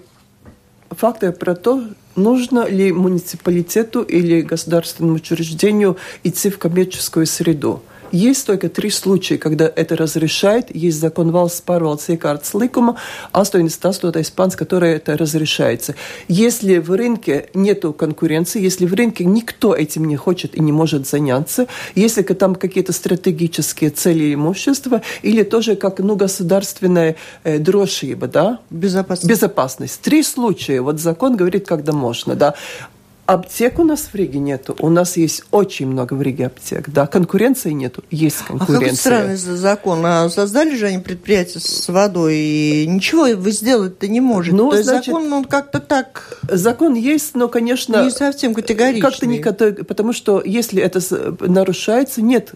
фактор 0.99 1.33
про 1.33 1.55
то, 1.55 1.85
нужно 2.17 2.67
ли 2.69 2.93
муниципалитету 2.93 4.03
или 4.03 4.43
государственному 4.43 5.17
учреждению 5.17 5.97
идти 6.25 6.51
в 6.51 6.59
коммерческую 6.59 7.27
среду. 7.27 7.83
Есть 8.13 8.47
только 8.47 8.69
три 8.69 8.91
случая, 8.91 9.39
когда 9.39 9.71
это 9.75 9.97
разрешает. 9.97 10.75
Есть 10.75 11.01
закон 11.01 11.31
valsts 11.31 11.63
pārvaldes 11.65 12.09
iekārtas 12.09 12.55
likuma 12.55 12.97
88. 13.33 14.35
панс, 14.35 14.57
который 14.57 14.93
это 14.93 15.17
разрешается. 15.17 15.95
Если 16.29 16.79
в 16.79 16.91
рынке 16.93 17.49
нет 17.55 17.85
конкуренции, 17.97 18.61
если 18.61 18.87
в 18.87 18.95
рынке 18.95 19.25
никто 19.25 19.75
этим 19.75 20.05
не 20.07 20.17
хочет 20.17 20.57
и 20.57 20.61
не 20.61 20.73
может 20.73 21.07
заняться, 21.07 21.67
если 21.95 22.23
там 22.23 22.55
какие-то 22.55 22.93
стратегические 22.93 23.91
цели 23.91 24.35
имущества, 24.35 25.03
или 25.23 25.43
тоже 25.43 25.77
как 25.77 25.99
ну, 26.01 26.17
государственная 26.17 27.17
э, 27.45 27.59
дрожжиба, 27.59 28.27
да? 28.27 28.59
Безопасность. 28.71 29.31
Безопасность. 29.31 30.01
Три 30.01 30.23
случая. 30.23 30.81
Вот 30.81 31.01
закон 31.01 31.37
говорит, 31.37 31.67
когда 31.67 31.93
можно, 31.93 32.35
да. 32.35 32.55
Аптек 33.29 33.79
у 33.79 33.85
нас 33.85 34.09
в 34.11 34.15
Риге 34.15 34.39
нету. 34.39 34.75
У 34.79 34.89
нас 34.89 35.19
есть 35.19 35.43
очень 35.51 35.87
много 35.87 36.15
в 36.15 36.23
Риге 36.23 36.47
аптек. 36.47 36.89
Да, 36.89 37.07
конкуренции 37.07 37.73
нету. 37.73 38.03
Есть 38.11 38.39
конкуренция. 38.39 38.77
А 38.79 38.81
какой 38.81 38.97
странный 38.97 39.37
закон. 39.37 40.07
А 40.07 40.31
создали 40.31 40.75
же 40.75 40.87
они 40.87 40.99
предприятие 41.01 41.61
с 41.61 41.89
водой, 41.89 42.37
и 42.37 42.87
ничего 42.87 43.27
вы 43.37 43.51
сделать-то 43.51 44.09
не 44.09 44.23
можете. 44.23 44.57
Ну, 44.57 44.71
То 44.71 44.83
значит, 44.83 45.13
закон, 45.13 45.31
он 45.31 45.45
как-то 45.45 45.79
так... 45.81 46.41
Закон 46.51 46.95
есть, 46.95 47.35
но, 47.35 47.49
конечно... 47.49 48.03
Не 48.03 48.11
совсем 48.11 48.55
категоричный. 48.55 49.03
Как-то 49.03 49.27
не 49.27 49.85
Потому 49.85 50.15
что 50.15 50.43
если 50.43 50.81
это 50.83 50.99
нарушается, 51.41 52.23
нет 52.23 52.55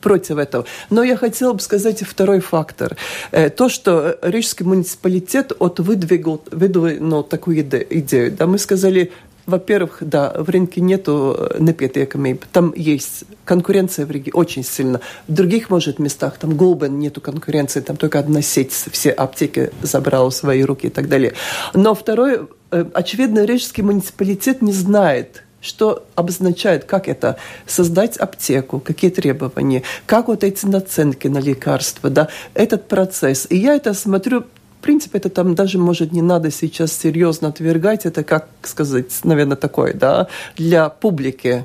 против 0.00 0.38
этого. 0.38 0.64
Но 0.90 1.02
я 1.02 1.16
хотела 1.16 1.54
бы 1.54 1.60
сказать 1.60 2.02
второй 2.02 2.38
фактор. 2.38 2.96
Э, 3.32 3.50
то, 3.50 3.68
что 3.68 4.16
Рижский 4.22 4.64
муниципалитет 4.64 5.52
от 5.58 5.80
выдвигал, 5.80 6.40
выдвинул 6.52 7.24
такую 7.24 7.62
идею. 7.62 8.32
Да, 8.32 8.46
мы 8.46 8.58
сказали, 8.58 9.12
во-первых, 9.46 9.98
да, 10.00 10.32
в 10.36 10.48
рынке 10.48 10.80
нету 10.80 11.36
э, 11.38 11.58
непиetiekамība. 11.58 12.44
Там 12.52 12.72
есть 12.74 13.24
конкуренция 13.44 14.06
в 14.06 14.10
Риге 14.10 14.32
очень 14.32 14.64
сильно. 14.64 15.00
В 15.28 15.32
других, 15.32 15.70
может, 15.70 15.98
местах, 15.98 16.38
там 16.38 16.56
Голбен 16.56 16.98
нету 16.98 17.20
конкуренции, 17.20 17.80
там 17.80 17.96
только 17.96 18.18
одна 18.18 18.42
сеть, 18.42 18.72
все 18.72 19.10
аптеки 19.10 19.70
забрала 19.82 20.30
в 20.30 20.34
свои 20.34 20.62
руки 20.62 20.86
и 20.86 20.90
так 20.90 21.08
далее. 21.08 21.34
Но 21.74 21.94
второе, 21.94 22.46
э, 22.70 22.84
очевидно, 22.94 23.44
рижский 23.44 23.82
муниципалитет 23.82 24.62
не 24.62 24.72
знает, 24.72 25.42
что 25.60 26.04
обозначает, 26.14 26.84
как 26.84 27.08
это 27.08 27.36
создать 27.66 28.16
аптеку, 28.18 28.80
какие 28.80 29.10
требования, 29.10 29.82
как 30.06 30.28
вот 30.28 30.44
эти 30.44 30.66
наценки 30.66 31.26
на 31.26 31.38
лекарства, 31.38 32.10
да, 32.10 32.28
этот 32.52 32.86
процесс. 32.86 33.46
И 33.48 33.56
я 33.56 33.74
это 33.74 33.94
смотрю 33.94 34.44
принципе, 34.84 35.18
это 35.18 35.30
там 35.30 35.54
даже, 35.54 35.78
может, 35.78 36.12
не 36.12 36.22
надо 36.22 36.50
сейчас 36.50 36.92
серьезно 36.92 37.48
отвергать. 37.48 38.06
Это, 38.06 38.22
как 38.22 38.48
сказать, 38.62 39.12
наверное, 39.24 39.56
такое, 39.56 39.94
да, 39.94 40.28
для 40.56 40.88
публики 40.88 41.64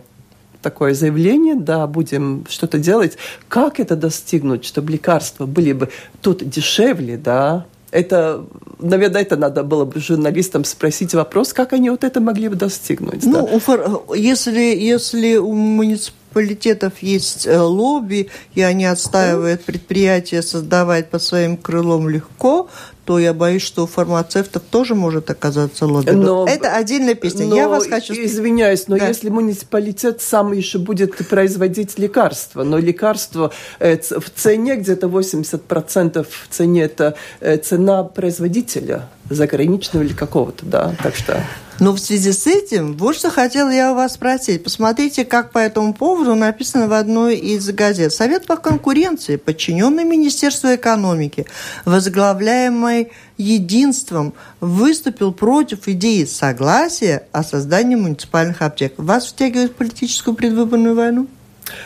такое 0.61 0.93
заявление, 0.93 1.55
да, 1.55 1.87
будем 1.87 2.45
что-то 2.49 2.79
делать. 2.79 3.17
Как 3.47 3.79
это 3.79 3.95
достигнуть, 3.95 4.65
чтобы 4.65 4.91
лекарства 4.91 5.45
были 5.45 5.73
бы 5.73 5.89
тут 6.21 6.47
дешевле, 6.49 7.17
да, 7.17 7.65
это, 7.91 8.45
наверное, 8.79 9.21
это 9.21 9.35
надо 9.35 9.63
было 9.63 9.85
бы 9.85 9.99
журналистам 9.99 10.63
спросить 10.63 11.13
вопрос, 11.13 11.53
как 11.53 11.73
они 11.73 11.89
вот 11.89 12.03
это 12.03 12.21
могли 12.21 12.47
бы 12.49 12.55
достигнуть. 12.55 13.25
Ну, 13.25 13.59
да? 13.67 14.15
если, 14.15 14.59
если 14.59 15.37
у 15.37 15.53
муниципалитетов 15.53 16.99
есть 17.01 17.47
э, 17.47 17.59
лобби, 17.59 18.29
и 18.53 18.61
они 18.61 18.85
отстаивают 18.85 19.63
предприятия, 19.63 20.41
создавать 20.41 21.09
под 21.09 21.23
своим 21.23 21.57
крылом 21.57 22.09
легко, 22.09 22.69
то 23.09 23.17
я 23.17 23.33
боюсь, 23.33 23.63
что 23.63 23.85
у 23.85 23.87
фармацевтов 23.87 24.61
тоже 24.69 24.93
может 24.93 25.31
оказаться 25.31 25.87
лобби. 25.87 26.11
Но, 26.11 26.45
это 26.47 26.75
отдельная 26.75 27.15
песня. 27.15 27.47
Но, 27.47 27.55
я 27.55 27.67
вас 27.67 27.87
хочу... 27.87 28.13
Извиняюсь, 28.13 28.87
но 28.87 28.99
да. 28.99 29.07
если 29.07 29.29
муниципалитет 29.29 30.21
сам 30.21 30.53
еще 30.53 30.77
будет 30.77 31.17
производить 31.27 31.97
лекарства, 31.97 32.61
но 32.61 32.77
лекарство 32.77 33.51
э, 33.79 33.97
в 33.97 34.29
цене 34.29 34.75
где-то 34.75 35.07
80% 35.07 36.23
в 36.23 36.55
цене 36.55 36.83
это 36.83 37.15
э, 37.39 37.57
цена 37.57 38.03
производителя 38.03 39.09
заграничного 39.29 40.03
или 40.03 40.13
какого-то, 40.13 40.65
да, 40.65 40.95
так 41.01 41.15
что... 41.15 41.43
Но 41.79 41.93
в 41.93 41.99
связи 41.99 42.33
с 42.33 42.45
этим, 42.45 42.97
вот 42.97 43.15
что 43.15 43.29
хотела 43.29 43.69
я 43.69 43.93
у 43.93 43.95
вас 43.95 44.15
спросить. 44.15 44.65
Посмотрите, 44.65 45.23
как 45.23 45.51
по 45.51 45.59
этому 45.59 45.93
поводу 45.93 46.35
написано 46.35 46.89
в 46.89 46.93
одной 46.93 47.37
из 47.37 47.69
газет. 47.71 48.11
Совет 48.11 48.45
по 48.45 48.57
конкуренции, 48.57 49.37
подчиненный 49.37 50.03
Министерству 50.03 50.75
экономики, 50.75 51.45
возглавляемый 51.85 53.13
единством, 53.37 54.33
выступил 54.59 55.31
против 55.31 55.87
идеи 55.87 56.25
согласия 56.25 57.23
о 57.31 57.43
создании 57.43 57.95
муниципальных 57.95 58.61
аптек. 58.61 58.95
Вас 58.97 59.27
втягивают 59.27 59.71
в 59.71 59.75
политическую 59.75 60.35
предвыборную 60.35 60.95
войну? 60.95 61.27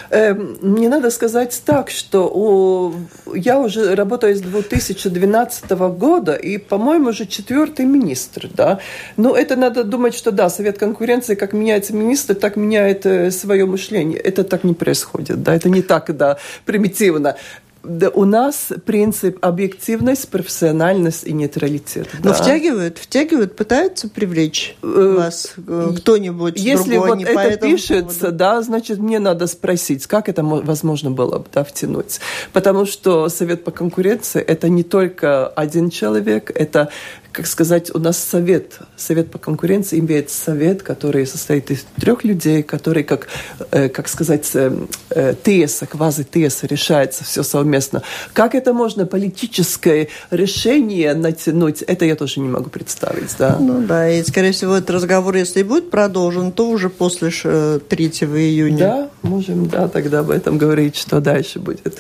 Эм, 0.10 0.58
мне 0.62 0.90
надо 0.90 1.10
сказать 1.10 1.62
так, 1.66 1.90
что 1.90 2.28
у... 2.28 2.94
я 3.36 3.60
уже 3.60 3.96
работаю 3.96 4.36
с 4.36 4.42
2012 4.42 5.72
года, 5.72 6.34
и, 6.34 6.58
по-моему, 6.58 7.10
уже 7.10 7.26
четвертый 7.26 7.86
министр, 7.86 8.50
да. 8.54 8.80
Но 9.18 9.36
это 9.36 9.56
надо 9.56 9.84
думать, 9.84 10.16
что 10.16 10.32
да, 10.32 10.50
Совет 10.50 10.78
конкуренции, 10.78 11.36
как 11.36 11.54
меняется 11.54 11.94
министр, 11.94 12.36
так 12.36 12.56
меняет 12.56 13.06
э, 13.06 13.32
свое 13.32 13.66
мышление. 13.66 14.20
Это 14.20 14.44
так 14.44 14.64
не 14.64 14.74
происходит, 14.74 15.44
да, 15.44 15.56
это 15.56 15.70
не 15.70 15.82
так, 15.82 16.16
да, 16.16 16.38
примитивно 16.66 17.36
у 17.84 18.26
нас 18.26 18.70
принцип 18.86 19.38
объективность, 19.42 20.30
профессиональность 20.30 21.26
и 21.26 21.34
нейтралитет. 21.34 22.08
Но 22.20 22.30
да. 22.30 22.34
втягивают, 22.34 22.98
втягивают, 22.98 23.56
пытаются 23.56 24.08
привлечь 24.08 24.78
э, 24.82 25.16
вас 25.18 25.54
э, 25.58 25.92
кто-нибудь. 25.98 26.58
Если 26.58 26.96
другой, 26.96 27.10
вот 27.18 27.24
это 27.24 27.58
пишется, 27.58 28.20
поводу. 28.20 28.38
да, 28.38 28.62
значит 28.62 29.00
мне 29.00 29.20
надо 29.20 29.48
спросить, 29.48 30.08
как 30.08 30.30
это 30.30 30.44
возможно 30.44 31.12
было 31.12 31.40
бы 31.40 31.46
да, 31.54 31.64
втянуть, 31.64 32.20
потому 32.54 32.86
что 32.86 33.28
совет 33.30 33.64
по 33.64 33.72
конкуренции 33.72 34.42
это 34.42 34.70
не 34.70 34.84
только 34.84 35.48
один 35.48 35.90
человек, 35.90 36.52
это 36.56 36.90
как 37.34 37.48
сказать, 37.48 37.94
у 37.94 38.00
нас 38.00 38.18
совет, 38.20 38.78
совет 38.96 39.32
по 39.32 39.40
конкуренции 39.40 40.00
имеет 40.00 40.30
совет, 40.30 40.84
который 40.84 41.26
состоит 41.26 41.72
из 41.72 41.84
трех 42.00 42.24
людей, 42.24 42.62
который, 42.62 43.04
как, 43.04 43.28
э, 43.72 43.90
как 43.90 44.08
сказать, 44.08 44.50
э, 44.54 44.72
э, 45.10 45.34
ТЭСа, 45.34 45.88
квази-ТЭСа, 45.88 46.68
решается 46.68 47.24
все 47.24 47.42
совместно. 47.42 48.04
Как 48.34 48.54
это 48.54 48.72
можно 48.72 49.08
политическое 49.08 50.10
решение 50.30 51.16
натянуть, 51.16 51.82
это 51.82 52.06
я 52.06 52.16
тоже 52.16 52.40
не 52.40 52.50
могу 52.50 52.70
представить. 52.70 53.36
Да? 53.40 53.58
Ну 53.60 53.82
да, 53.82 54.08
и, 54.08 54.24
скорее 54.24 54.52
всего, 54.52 54.76
этот 54.76 54.92
разговор, 54.92 55.36
если 55.36 55.64
будет 55.64 55.90
продолжен, 55.90 56.52
то 56.52 56.70
уже 56.70 56.90
после 56.90 57.32
3 57.32 57.80
июня. 57.90 58.78
Да, 58.78 59.10
можем, 59.24 59.68
да, 59.68 59.88
тогда 59.88 60.20
об 60.20 60.30
этом 60.30 60.60
говорить, 60.60 60.96
что 60.96 61.20
дальше 61.20 61.60
будет. 61.60 62.00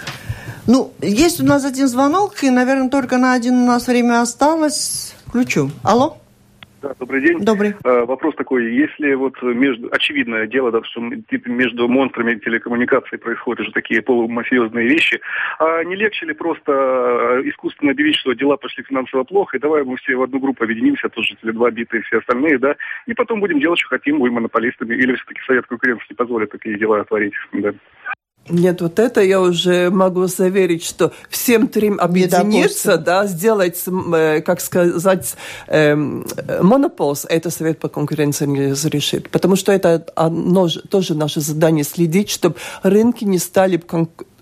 Ну, 0.67 0.93
есть 1.01 1.41
у 1.41 1.43
нас 1.43 1.65
один 1.65 1.87
звонок, 1.87 2.43
и, 2.43 2.49
наверное, 2.51 2.89
только 2.89 3.17
на 3.17 3.33
один 3.33 3.55
у 3.55 3.65
нас 3.65 3.87
время 3.87 4.21
осталось 4.21 5.12
включу. 5.33 5.71
Алло? 5.83 6.17
Да, 6.83 6.93
добрый 6.99 7.21
день. 7.21 7.39
Добрый. 7.39 7.73
Э, 7.85 8.03
вопрос 8.03 8.35
такой, 8.35 8.75
если 8.75 9.13
вот 9.13 9.41
между, 9.41 9.87
очевидное 9.89 10.47
дело, 10.47 10.69
да, 10.69 10.83
что 10.83 10.99
между 10.99 11.87
монстрами 11.87 12.35
телекоммуникаций 12.35 13.17
происходят 13.17 13.61
уже 13.61 13.71
такие 13.71 14.01
полумафиозные 14.01 14.87
вещи, 14.87 15.19
а 15.59 15.83
не 15.85 15.95
легче 15.95 16.25
ли 16.25 16.33
просто 16.33 16.71
э, 16.71 17.49
искусственно 17.49 17.91
объявить, 17.91 18.17
что 18.17 18.33
дела 18.33 18.57
пошли 18.57 18.83
финансово 18.83 19.23
плохо, 19.23 19.57
и 19.57 19.61
давай 19.61 19.83
мы 19.83 19.95
все 19.95 20.15
в 20.15 20.21
одну 20.21 20.39
группу 20.39 20.65
объединимся, 20.65 21.09
тут 21.09 21.25
же 21.25 21.35
два 21.41 21.71
биты 21.71 21.99
и 21.99 22.01
все 22.01 22.19
остальные, 22.19 22.59
да, 22.59 22.75
и 23.07 23.13
потом 23.13 23.39
будем 23.39 23.61
делать, 23.61 23.79
что 23.79 23.89
хотим, 23.89 24.19
будем 24.19 24.33
монополистами, 24.33 24.93
или 24.93 25.15
все-таки 25.15 25.39
Совет 25.47 25.65
конкуренции 25.65 26.07
не 26.09 26.15
позволит 26.15 26.51
такие 26.51 26.77
дела 26.77 27.03
творить, 27.05 27.33
да. 27.53 27.73
Нет, 28.49 28.81
вот 28.81 28.99
это 28.99 29.21
я 29.21 29.39
уже 29.39 29.89
могу 29.89 30.27
заверить, 30.27 30.83
что 30.83 31.13
всем 31.29 31.67
трем 31.67 31.97
объединиться, 31.99 32.97
да, 32.97 33.25
сделать, 33.25 33.81
э, 33.87 34.41
как 34.41 34.59
сказать, 34.59 35.35
эм, 35.67 36.25
монополс, 36.61 37.25
это 37.29 37.49
Совет 37.49 37.79
по 37.79 37.87
конкуренции 37.87 38.45
не 38.45 38.71
разрешит. 38.71 39.29
Потому 39.29 39.55
что 39.55 39.71
это 39.71 40.05
оно, 40.15 40.67
тоже 40.89 41.15
наше 41.15 41.39
задание 41.39 41.85
следить, 41.85 42.29
чтобы 42.29 42.55
рынки 42.81 43.23
не 43.23 43.37
стали 43.37 43.77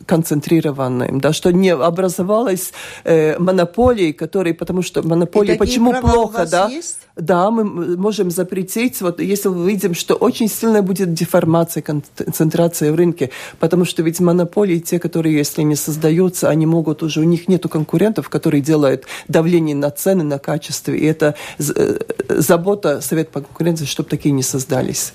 концентрированным, 0.05 1.19
да, 1.19 1.33
что 1.33 1.51
не 1.51 1.69
образовалась 1.69 2.73
э, 3.03 3.37
монополии, 3.39 4.11
которые, 4.11 4.53
потому 4.53 4.81
что 4.81 5.01
монополии, 5.01 5.57
почему 5.57 5.93
плохо, 6.01 6.45
да? 6.45 6.67
Есть? 6.67 6.99
Да, 7.15 7.51
мы 7.51 7.63
можем 7.97 8.31
запретить, 8.31 9.01
вот 9.01 9.19
если 9.19 9.49
мы 9.49 9.69
видим, 9.69 9.93
что 9.93 10.15
очень 10.15 10.47
сильная 10.47 10.81
будет 10.81 11.13
деформация, 11.13 11.83
концентрация 11.83 12.91
в 12.91 12.95
рынке, 12.95 13.31
потому 13.59 13.85
что 13.85 14.01
ведь 14.01 14.19
монополии, 14.19 14.79
те, 14.79 14.97
которые, 14.97 15.35
если 15.35 15.61
не 15.63 15.75
создаются, 15.75 16.49
они 16.49 16.65
могут 16.65 17.03
уже, 17.03 17.19
у 17.19 17.23
них 17.23 17.47
нету 17.47 17.69
конкурентов, 17.69 18.29
которые 18.29 18.61
делают 18.61 19.05
давление 19.27 19.75
на 19.75 19.91
цены, 19.91 20.23
на 20.23 20.39
качество, 20.39 20.91
и 20.91 21.05
это 21.05 21.35
э, 21.59 21.97
забота 22.29 23.01
Совет 23.01 23.29
по 23.29 23.41
конкуренции, 23.41 23.85
чтобы 23.85 24.09
такие 24.09 24.31
не 24.31 24.43
создались. 24.43 25.13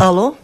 Алло? 0.00 0.34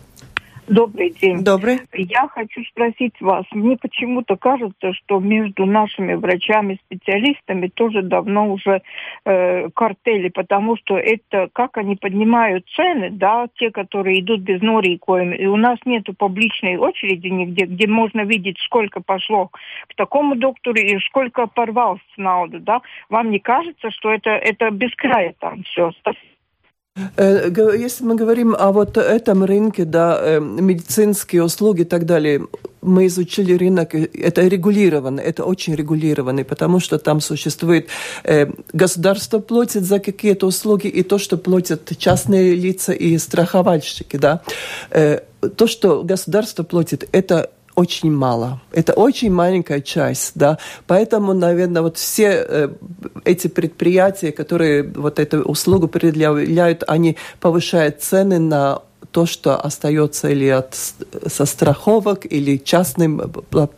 Добрый 0.68 1.10
день. 1.10 1.44
Добрый. 1.44 1.80
Я 1.92 2.26
хочу 2.28 2.62
спросить 2.64 3.20
вас. 3.20 3.44
Мне 3.52 3.76
почему-то 3.76 4.36
кажется, 4.36 4.92
что 4.94 5.18
между 5.18 5.66
нашими 5.66 6.14
врачами, 6.14 6.78
специалистами 6.86 7.68
тоже 7.68 8.02
давно 8.02 8.50
уже 8.50 8.80
э, 9.26 9.68
картели, 9.70 10.30
потому 10.30 10.76
что 10.76 10.96
это 10.96 11.48
как 11.52 11.76
они 11.76 11.96
поднимают 11.96 12.66
цены, 12.74 13.10
да, 13.10 13.46
те, 13.56 13.70
которые 13.70 14.20
идут 14.20 14.40
без 14.40 14.62
нори 14.62 14.94
и 14.94 15.46
у 15.46 15.56
нас 15.56 15.78
нету 15.84 16.14
публичной 16.14 16.76
очереди 16.76 17.26
нигде, 17.26 17.66
где 17.66 17.86
можно 17.86 18.22
видеть, 18.22 18.58
сколько 18.60 19.00
пошло 19.00 19.50
к 19.88 19.94
такому 19.96 20.34
доктору 20.36 20.76
и 20.76 20.98
сколько 21.00 21.46
порвал 21.46 21.98
с 22.14 22.16
науду, 22.16 22.60
да. 22.60 22.80
Вам 23.10 23.30
не 23.30 23.38
кажется, 23.38 23.90
что 23.90 24.10
это, 24.10 24.30
это 24.30 24.70
без 24.70 24.94
края 24.94 25.34
там 25.38 25.62
все? 25.64 25.90
Спасибо. 26.00 26.33
Э, 27.16 27.50
если 27.76 28.04
мы 28.04 28.14
говорим 28.14 28.54
о 28.56 28.70
вот 28.70 28.96
этом 28.96 29.44
рынке, 29.44 29.84
да, 29.84 30.16
э, 30.20 30.40
медицинские 30.40 31.42
услуги 31.42 31.80
и 31.80 31.84
так 31.84 32.06
далее, 32.06 32.46
мы 32.82 33.06
изучили 33.06 33.54
рынок, 33.54 33.94
это 33.94 34.46
регулировано, 34.46 35.20
это 35.20 35.44
очень 35.44 35.74
регулированный, 35.74 36.44
потому 36.44 36.80
что 36.80 36.98
там 36.98 37.20
существует 37.20 37.88
э, 38.22 38.46
государство 38.72 39.40
платит 39.40 39.84
за 39.84 39.98
какие-то 39.98 40.46
услуги 40.46 40.86
и 40.86 41.02
то, 41.02 41.18
что 41.18 41.36
платят 41.36 41.90
частные 41.98 42.54
лица 42.54 42.92
и 42.92 43.18
страховальщики, 43.18 44.16
да. 44.16 44.42
то, 45.56 45.66
что 45.66 46.02
государство 46.04 46.62
платит, 46.62 47.08
это 47.12 47.50
очень 47.74 48.12
мало. 48.12 48.60
Это 48.72 48.92
очень 48.92 49.32
маленькая 49.32 49.80
часть, 49.80 50.32
да. 50.34 50.58
Поэтому, 50.86 51.32
наверное, 51.32 51.82
вот 51.82 51.96
все 51.96 52.44
э, 52.48 52.68
эти 53.24 53.48
предприятия, 53.48 54.32
которые 54.32 54.82
вот 54.82 55.18
эту 55.18 55.42
услугу 55.42 55.88
предъявляют, 55.88 56.84
они 56.86 57.16
повышают 57.40 58.02
цены 58.02 58.38
на 58.38 58.82
то, 59.14 59.26
что 59.26 59.56
остается 59.56 60.28
или 60.28 60.48
от, 60.48 60.76
со 61.28 61.44
страховок, 61.46 62.26
или 62.32 62.56
частным 62.56 63.20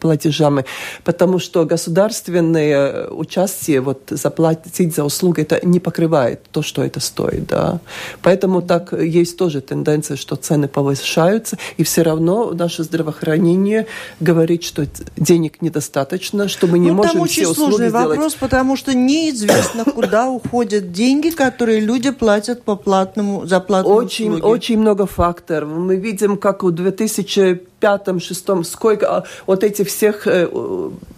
платежами, 0.00 0.64
потому 1.04 1.38
что 1.38 1.66
государственное 1.66 3.08
участие, 3.10 3.82
вот 3.82 4.00
заплатить 4.08 4.94
за 4.96 5.04
услугу, 5.04 5.42
это 5.42 5.60
не 5.62 5.78
покрывает 5.78 6.40
то, 6.50 6.62
что 6.62 6.82
это 6.82 7.00
стоит, 7.00 7.48
да. 7.48 7.80
Поэтому 8.22 8.62
так 8.62 8.94
есть 8.94 9.36
тоже 9.36 9.60
тенденция, 9.60 10.16
что 10.16 10.36
цены 10.36 10.68
повышаются, 10.68 11.58
и 11.76 11.82
все 11.82 12.00
равно 12.00 12.52
наше 12.52 12.82
здравоохранение 12.82 13.86
говорит, 14.20 14.62
что 14.62 14.86
денег 15.18 15.60
недостаточно, 15.60 16.48
что 16.48 16.66
мы 16.66 16.78
не 16.78 16.88
ну, 16.88 16.94
можем 16.94 17.12
там 17.12 17.20
очень 17.20 17.42
все 17.42 17.52
услуги 17.52 17.68
сложный 17.68 17.88
сделать. 17.90 18.08
вопрос, 18.08 18.34
потому 18.36 18.76
что 18.76 18.94
неизвестно, 18.94 19.84
куда 19.84 20.30
уходят 20.30 20.92
деньги, 20.92 21.28
которые 21.28 21.80
люди 21.80 22.10
платят 22.10 22.62
по 22.62 22.74
платному, 22.74 23.44
за 23.44 23.60
платные 23.60 23.94
очень, 23.94 24.30
услуги. 24.30 24.42
Очень 24.46 24.78
много 24.78 25.04
фактов 25.04 25.25
факторов. 25.26 25.68
Мы 25.68 25.96
видим, 25.96 26.36
как 26.36 26.62
у 26.62 26.70
2005-2006 26.70 28.64
сколько 28.64 29.06
а, 29.16 29.24
вот 29.46 29.64
этих 29.64 29.88
всех 29.88 30.26
э, 30.26 30.48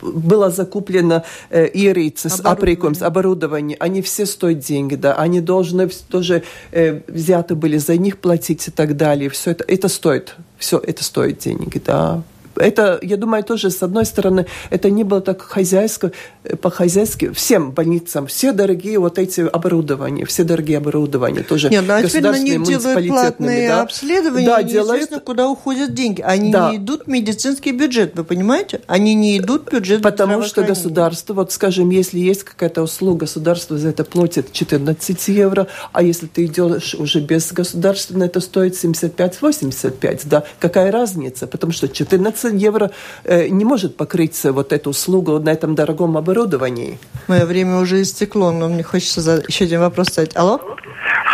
было 0.02 0.50
закуплено 0.50 1.22
э, 1.50 1.68
ирицы 1.74 2.28
с 2.28 2.40
априком, 2.40 2.94
с 2.94 3.02
оборудованием. 3.02 3.76
Они 3.80 4.00
все 4.00 4.24
стоят 4.26 4.60
деньги, 4.60 4.94
да. 4.96 5.14
Они 5.14 5.40
должны 5.40 5.88
тоже 5.88 6.42
э, 6.72 7.00
взяты 7.08 7.54
были 7.54 7.78
за 7.78 7.96
них 7.98 8.16
платить 8.16 8.68
и 8.68 8.70
так 8.70 8.96
далее. 8.96 9.28
Все 9.28 9.50
это, 9.50 9.64
это 9.68 9.88
стоит 9.88 10.36
все 10.58 10.78
это 10.78 11.04
стоит 11.04 11.38
денег, 11.38 11.82
да 11.84 12.22
это, 12.58 12.98
я 13.02 13.16
думаю, 13.16 13.44
тоже, 13.44 13.70
с 13.70 13.82
одной 13.82 14.04
стороны, 14.04 14.46
это 14.70 14.90
не 14.90 15.04
было 15.04 15.20
так 15.20 15.42
хозяйско, 15.42 16.12
э, 16.44 16.56
по-хозяйски. 16.56 17.30
Всем 17.32 17.70
больницам, 17.72 18.26
все 18.26 18.52
дорогие 18.52 18.98
вот 18.98 19.18
эти 19.18 19.40
оборудования, 19.40 20.24
все 20.24 20.44
дорогие 20.44 20.78
оборудования 20.78 21.42
тоже 21.42 21.70
Нет, 21.70 21.84
ну, 21.86 21.94
а 21.94 22.02
теперь 22.02 22.22
на 22.22 22.38
них 22.38 22.62
делают 22.64 23.08
платные 23.08 23.68
да? 23.68 23.82
обследования, 23.82 24.46
да, 24.46 24.62
делают... 24.62 25.10
куда 25.24 25.48
уходят 25.48 25.94
деньги. 25.94 26.22
Они 26.22 26.52
да. 26.52 26.70
не 26.70 26.76
идут 26.76 27.04
в 27.06 27.08
медицинский 27.08 27.72
бюджет, 27.72 28.16
вы 28.16 28.24
понимаете? 28.24 28.80
Они 28.86 29.14
не 29.14 29.38
идут 29.38 29.68
в 29.68 29.72
бюджет 29.72 30.02
Потому 30.02 30.42
что 30.42 30.62
государство, 30.62 31.34
вот 31.34 31.52
скажем, 31.52 31.90
если 31.90 32.18
есть 32.18 32.44
какая-то 32.44 32.82
услуга, 32.82 33.18
государство 33.20 33.76
за 33.76 33.88
это 33.88 34.04
платит 34.04 34.52
14 34.52 35.28
евро, 35.28 35.66
а 35.92 36.02
если 36.02 36.26
ты 36.26 36.46
идешь 36.46 36.94
уже 36.94 37.20
без 37.20 37.52
государства, 37.52 38.22
это 38.22 38.40
стоит 38.40 38.74
75-85, 38.74 40.22
да? 40.24 40.44
Какая 40.58 40.90
разница? 40.90 41.46
Потому 41.46 41.72
что 41.72 41.88
14 41.88 42.47
20 42.48 42.62
евро 42.62 42.90
э, 43.24 43.48
не 43.48 43.64
может 43.64 43.96
покрыть 43.96 44.44
вот 44.44 44.72
эту 44.72 44.90
услугу 44.90 45.38
на 45.38 45.50
этом 45.50 45.74
дорогом 45.74 46.16
оборудовании. 46.16 46.98
Мое 47.28 47.44
время 47.44 47.78
уже 47.78 48.02
истекло, 48.02 48.52
но 48.52 48.68
мне 48.68 48.82
хочется 48.82 49.20
за... 49.20 49.42
еще 49.46 49.64
один 49.64 49.80
вопрос 49.80 50.08
задать. 50.08 50.36
Алло? 50.36 50.60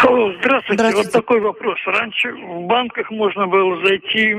Алло, 0.03 0.33
здравствуйте. 0.39 0.75
здравствуйте. 0.75 1.11
Вот 1.11 1.12
такой 1.12 1.41
вопрос. 1.41 1.79
Раньше 1.87 2.33
в 2.33 2.67
банках 2.67 3.11
можно 3.11 3.47
было 3.47 3.85
зайти, 3.87 4.35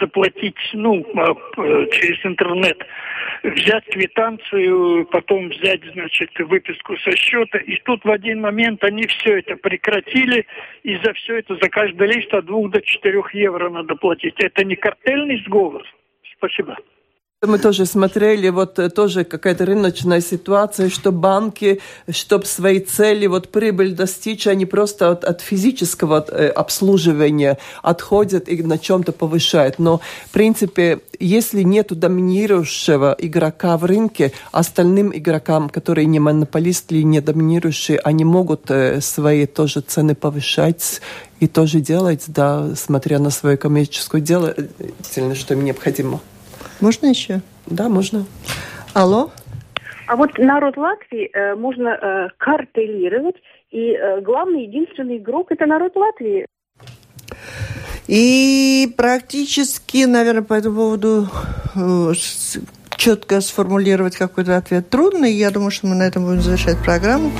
заплатить, 0.00 0.56
ну, 0.72 1.04
а, 1.16 1.34
через 1.92 2.24
интернет, 2.24 2.78
взять 3.42 3.84
квитанцию, 3.86 5.06
потом 5.06 5.48
взять, 5.48 5.80
значит, 5.92 6.30
выписку 6.38 6.96
со 6.98 7.12
счета. 7.16 7.58
И 7.58 7.76
тут 7.84 8.04
в 8.04 8.10
один 8.10 8.40
момент 8.40 8.82
они 8.82 9.06
все 9.06 9.38
это 9.38 9.56
прекратили, 9.56 10.46
и 10.82 10.96
за 10.96 11.12
все 11.12 11.38
это, 11.38 11.54
за 11.54 11.68
каждый 11.68 12.08
лист 12.08 12.32
от 12.34 12.46
двух 12.46 12.70
до 12.70 12.80
четырех 12.82 13.32
евро 13.34 13.70
надо 13.70 13.94
платить. 13.94 14.34
Это 14.38 14.64
не 14.64 14.76
картельный 14.76 15.42
сговор? 15.46 15.82
Спасибо. 16.38 16.76
Мы 17.46 17.58
тоже 17.58 17.86
смотрели, 17.86 18.48
вот 18.48 18.78
э, 18.78 18.90
тоже 18.90 19.24
какая-то 19.24 19.66
рыночная 19.66 20.20
ситуация, 20.20 20.90
что 20.90 21.12
банки, 21.12 21.80
чтобы 22.10 22.44
свои 22.44 22.80
цели, 22.80 23.26
вот 23.26 23.50
прибыль 23.50 23.94
достичь, 23.94 24.48
они 24.48 24.66
просто 24.66 25.10
от, 25.10 25.24
от 25.24 25.40
физического 25.40 26.24
э, 26.28 26.48
обслуживания 26.48 27.58
отходят 27.82 28.48
и 28.48 28.62
на 28.62 28.78
чем-то 28.78 29.12
повышают. 29.12 29.78
Но, 29.78 30.00
в 30.26 30.30
принципе, 30.32 30.98
если 31.20 31.62
нет 31.62 31.96
доминирующего 31.96 33.16
игрока 33.18 33.76
в 33.76 33.84
рынке, 33.84 34.32
остальным 34.50 35.16
игрокам, 35.16 35.68
которые 35.68 36.06
не 36.06 36.18
монополисты 36.18 36.96
или 36.96 37.02
не 37.04 37.20
доминирующие, 37.20 38.00
они 38.00 38.24
могут 38.24 38.70
э, 38.70 39.00
свои 39.00 39.46
тоже 39.46 39.82
цены 39.82 40.16
повышать 40.16 41.00
и 41.38 41.46
тоже 41.46 41.80
делать, 41.80 42.24
да, 42.26 42.74
смотря 42.74 43.18
на 43.18 43.30
свое 43.30 43.56
коммерческое 43.56 44.20
дело, 44.20 44.54
что 45.34 45.54
им 45.54 45.64
необходимо. 45.64 46.20
Можно 46.80 47.06
еще? 47.06 47.40
Да, 47.66 47.88
можно. 47.88 48.26
Алло? 48.94 49.30
А 50.06 50.16
вот 50.16 50.38
народ 50.38 50.76
Латвии 50.76 51.30
э, 51.32 51.54
можно 51.56 51.88
э, 51.88 52.28
картелировать, 52.38 53.36
и 53.70 53.92
э, 53.92 54.20
главный, 54.20 54.64
единственный 54.64 55.18
игрок– 55.18 55.48
это 55.50 55.66
народ 55.66 55.96
Латвии. 55.96 56.46
И 58.06 58.94
практически, 58.96 60.04
наверное, 60.04 60.42
по 60.42 60.54
этому 60.54 60.76
поводу 60.76 61.28
э, 61.74 62.12
четко 62.96 63.40
сформулировать 63.40 64.16
какой-то 64.16 64.56
ответ 64.56 64.88
трудно, 64.90 65.26
и 65.26 65.34
я 65.34 65.50
думаю, 65.50 65.70
что 65.70 65.86
мы 65.86 65.94
на 65.94 66.04
этом 66.04 66.24
будем 66.24 66.42
завершать 66.42 66.78
программу. 66.82 67.32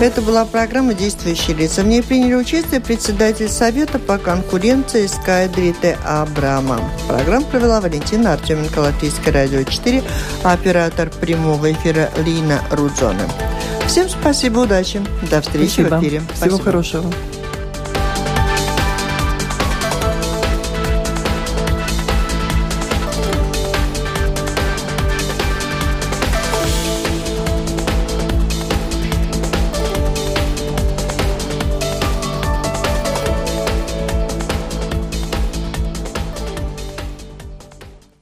Это 0.00 0.20
была 0.22 0.44
программа 0.44 0.94
«Действующие 0.94 1.56
лица». 1.56 1.82
В 1.82 1.86
ней 1.86 2.02
приняли 2.02 2.34
участие 2.34 2.80
председатель 2.80 3.48
Совета 3.48 3.98
по 3.98 4.18
конкуренции 4.18 5.06
Скайдриты 5.06 5.96
Абрама. 6.04 6.80
Программу 7.06 7.46
провела 7.46 7.80
Валентина 7.80 8.32
Артеменко, 8.32 8.80
Латвийское 8.80 9.32
радио 9.32 9.62
4, 9.62 10.02
оператор 10.42 11.10
прямого 11.20 11.70
эфира 11.70 12.10
Лина 12.24 12.60
Рудзона. 12.70 13.28
Всем 13.86 14.08
спасибо, 14.08 14.60
удачи. 14.60 15.00
До 15.30 15.40
встречи 15.40 15.72
спасибо. 15.72 15.96
в 15.96 16.00
эфире. 16.00 16.22
Всего 16.34 16.56
спасибо. 16.56 16.64
хорошего. 16.64 17.12